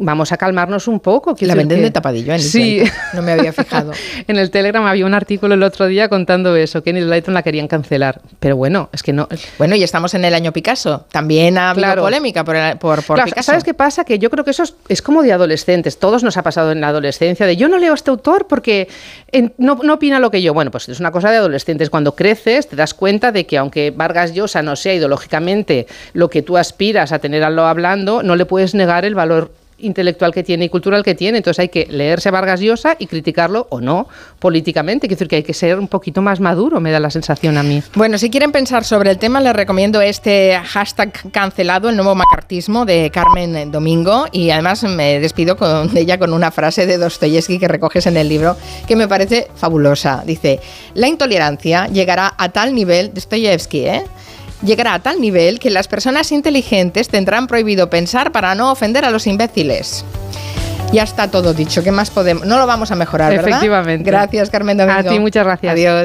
vamos 0.00 0.32
a 0.32 0.36
calmarnos 0.36 0.88
un 0.88 1.00
poco. 1.00 1.34
La 1.40 1.54
venden 1.54 1.82
de 1.82 1.90
tapadillo, 1.90 2.32
en 2.32 2.40
Sí. 2.40 2.82
No 3.12 3.22
me 3.22 3.32
había 3.32 3.52
fijado. 3.52 3.92
en 4.26 4.36
el 4.36 4.50
Telegram 4.50 4.84
había 4.86 5.04
un 5.06 5.14
artículo 5.14 5.54
el 5.54 5.62
otro 5.62 5.86
día 5.86 6.08
contando 6.08 6.54
eso, 6.56 6.82
que 6.82 6.90
Enid 6.90 7.06
Blyton 7.06 7.34
la 7.34 7.42
querían 7.42 7.68
cancelar. 7.68 8.20
Pero 8.38 8.56
bueno, 8.56 8.88
es 8.92 9.02
que 9.02 9.12
no... 9.12 9.28
Bueno, 9.58 9.74
y 9.74 9.82
estamos 9.82 10.14
en 10.14 10.24
el 10.24 10.34
año 10.34 10.52
Picasso. 10.52 11.06
También 11.10 11.58
ha 11.58 11.70
habido 11.70 11.96
polémica 11.96 12.44
por, 12.44 12.56
por, 12.78 13.24
Picasso. 13.24 13.42
¿Sabes 13.42 13.64
qué 13.64 13.74
pasa? 13.74 14.04
Que 14.04 14.18
yo 14.18 14.30
creo 14.30 14.44
que 14.44 14.52
eso 14.52 14.64
es, 14.88 15.02
como 15.02 15.22
de 15.22 15.32
adolescentes. 15.32 15.98
Todos 15.98 16.22
nos 16.22 16.36
ha 16.36 16.42
pasado 16.42 16.72
en 16.72 16.80
la 16.80 16.88
adolescencia 16.88 17.46
de 17.46 17.56
yo 17.56 17.68
no 17.68 17.78
leo 17.78 17.92
a 17.92 17.94
este 17.94 18.10
autor 18.10 18.46
porque 18.46 18.88
no, 19.58 19.80
no 19.82 19.94
opina 19.94 20.20
lo 20.20 20.30
que 20.30 20.40
yo. 20.40 20.54
Bueno, 20.54 20.70
pues 20.70 20.88
es 20.88 21.00
una 21.00 21.10
cosa 21.10 21.30
de 21.30 21.38
adolescentes. 21.38 21.90
Cuando 21.90 22.14
creces 22.14 22.68
te 22.68 22.76
das 22.76 22.94
cuenta 22.94 23.32
de 23.32 23.46
que 23.46 23.58
aunque 23.58 23.90
Vargas 23.90 24.32
Llosa 24.32 24.62
no 24.62 24.76
sea 24.76 24.94
ideológicamente 24.94 25.86
lo 26.12 26.30
que 26.30 26.42
tú 26.42 26.56
aspiras 26.56 27.12
a 27.12 27.18
tenerlo 27.18 27.66
hablando, 27.66 28.22
no 28.22 28.36
le 28.36 28.46
puedes 28.46 28.74
negar 28.74 29.04
el 29.04 29.14
valor 29.14 29.50
intelectual 29.78 30.32
que 30.32 30.42
tiene 30.42 30.66
y 30.66 30.68
cultural 30.68 31.02
que 31.02 31.14
tiene. 31.14 31.38
Entonces 31.38 31.60
hay 31.60 31.68
que 31.68 31.86
leerse 31.90 32.28
a 32.28 32.32
Vargas 32.32 32.60
Llosa 32.60 32.96
y 32.98 33.06
criticarlo 33.06 33.66
o 33.70 33.80
no 33.80 34.08
políticamente. 34.38 35.06
Quiero 35.06 35.18
decir 35.18 35.28
que 35.28 35.36
hay 35.36 35.42
que 35.42 35.54
ser 35.54 35.78
un 35.78 35.88
poquito 35.88 36.22
más 36.22 36.40
maduro, 36.40 36.80
me 36.80 36.90
da 36.90 37.00
la 37.00 37.10
sensación 37.10 37.58
a 37.58 37.62
mí. 37.62 37.82
Bueno, 37.94 38.18
si 38.18 38.30
quieren 38.30 38.52
pensar 38.52 38.84
sobre 38.84 39.10
el 39.10 39.18
tema, 39.18 39.40
les 39.40 39.54
recomiendo 39.54 40.00
este 40.00 40.58
hashtag 40.64 41.30
cancelado, 41.30 41.88
el 41.88 41.96
nuevo 41.96 42.14
macartismo 42.14 42.84
de 42.84 43.10
Carmen 43.12 43.70
Domingo. 43.70 44.26
Y 44.32 44.50
además 44.50 44.82
me 44.84 45.20
despido 45.20 45.56
con, 45.56 45.96
ella 45.96 46.18
con 46.18 46.32
una 46.32 46.50
frase 46.50 46.86
de 46.86 46.98
Dostoyevsky 46.98 47.58
que 47.58 47.68
recoges 47.68 48.06
en 48.06 48.16
el 48.16 48.28
libro 48.28 48.56
que 48.86 48.96
me 48.96 49.08
parece 49.08 49.48
fabulosa. 49.54 50.22
Dice, 50.26 50.60
la 50.94 51.08
intolerancia 51.08 51.86
llegará 51.88 52.34
a 52.36 52.48
tal 52.50 52.74
nivel, 52.74 53.12
Dostoyevsky, 53.12 53.86
¿eh? 53.86 54.04
Llegará 54.64 54.94
a 54.94 54.98
tal 54.98 55.20
nivel 55.20 55.58
que 55.58 55.70
las 55.70 55.88
personas 55.88 56.32
inteligentes 56.32 57.08
tendrán 57.08 57.46
prohibido 57.46 57.90
pensar 57.90 58.32
para 58.32 58.54
no 58.54 58.72
ofender 58.72 59.04
a 59.04 59.10
los 59.10 59.26
imbéciles. 59.26 60.04
Ya 60.92 61.02
está 61.02 61.28
todo 61.28 61.54
dicho. 61.54 61.82
¿Qué 61.82 61.90
más 61.90 62.10
podemos? 62.10 62.46
No 62.46 62.56
lo 62.58 62.66
vamos 62.66 62.92
a 62.92 62.94
mejorar, 62.94 63.32
¿verdad? 63.32 63.48
Efectivamente. 63.48 64.08
Gracias, 64.08 64.48
Carmen 64.48 64.76
Domingo. 64.76 65.00
A 65.00 65.02
ti, 65.02 65.18
muchas 65.18 65.44
gracias. 65.44 65.72
Adiós. 65.72 66.02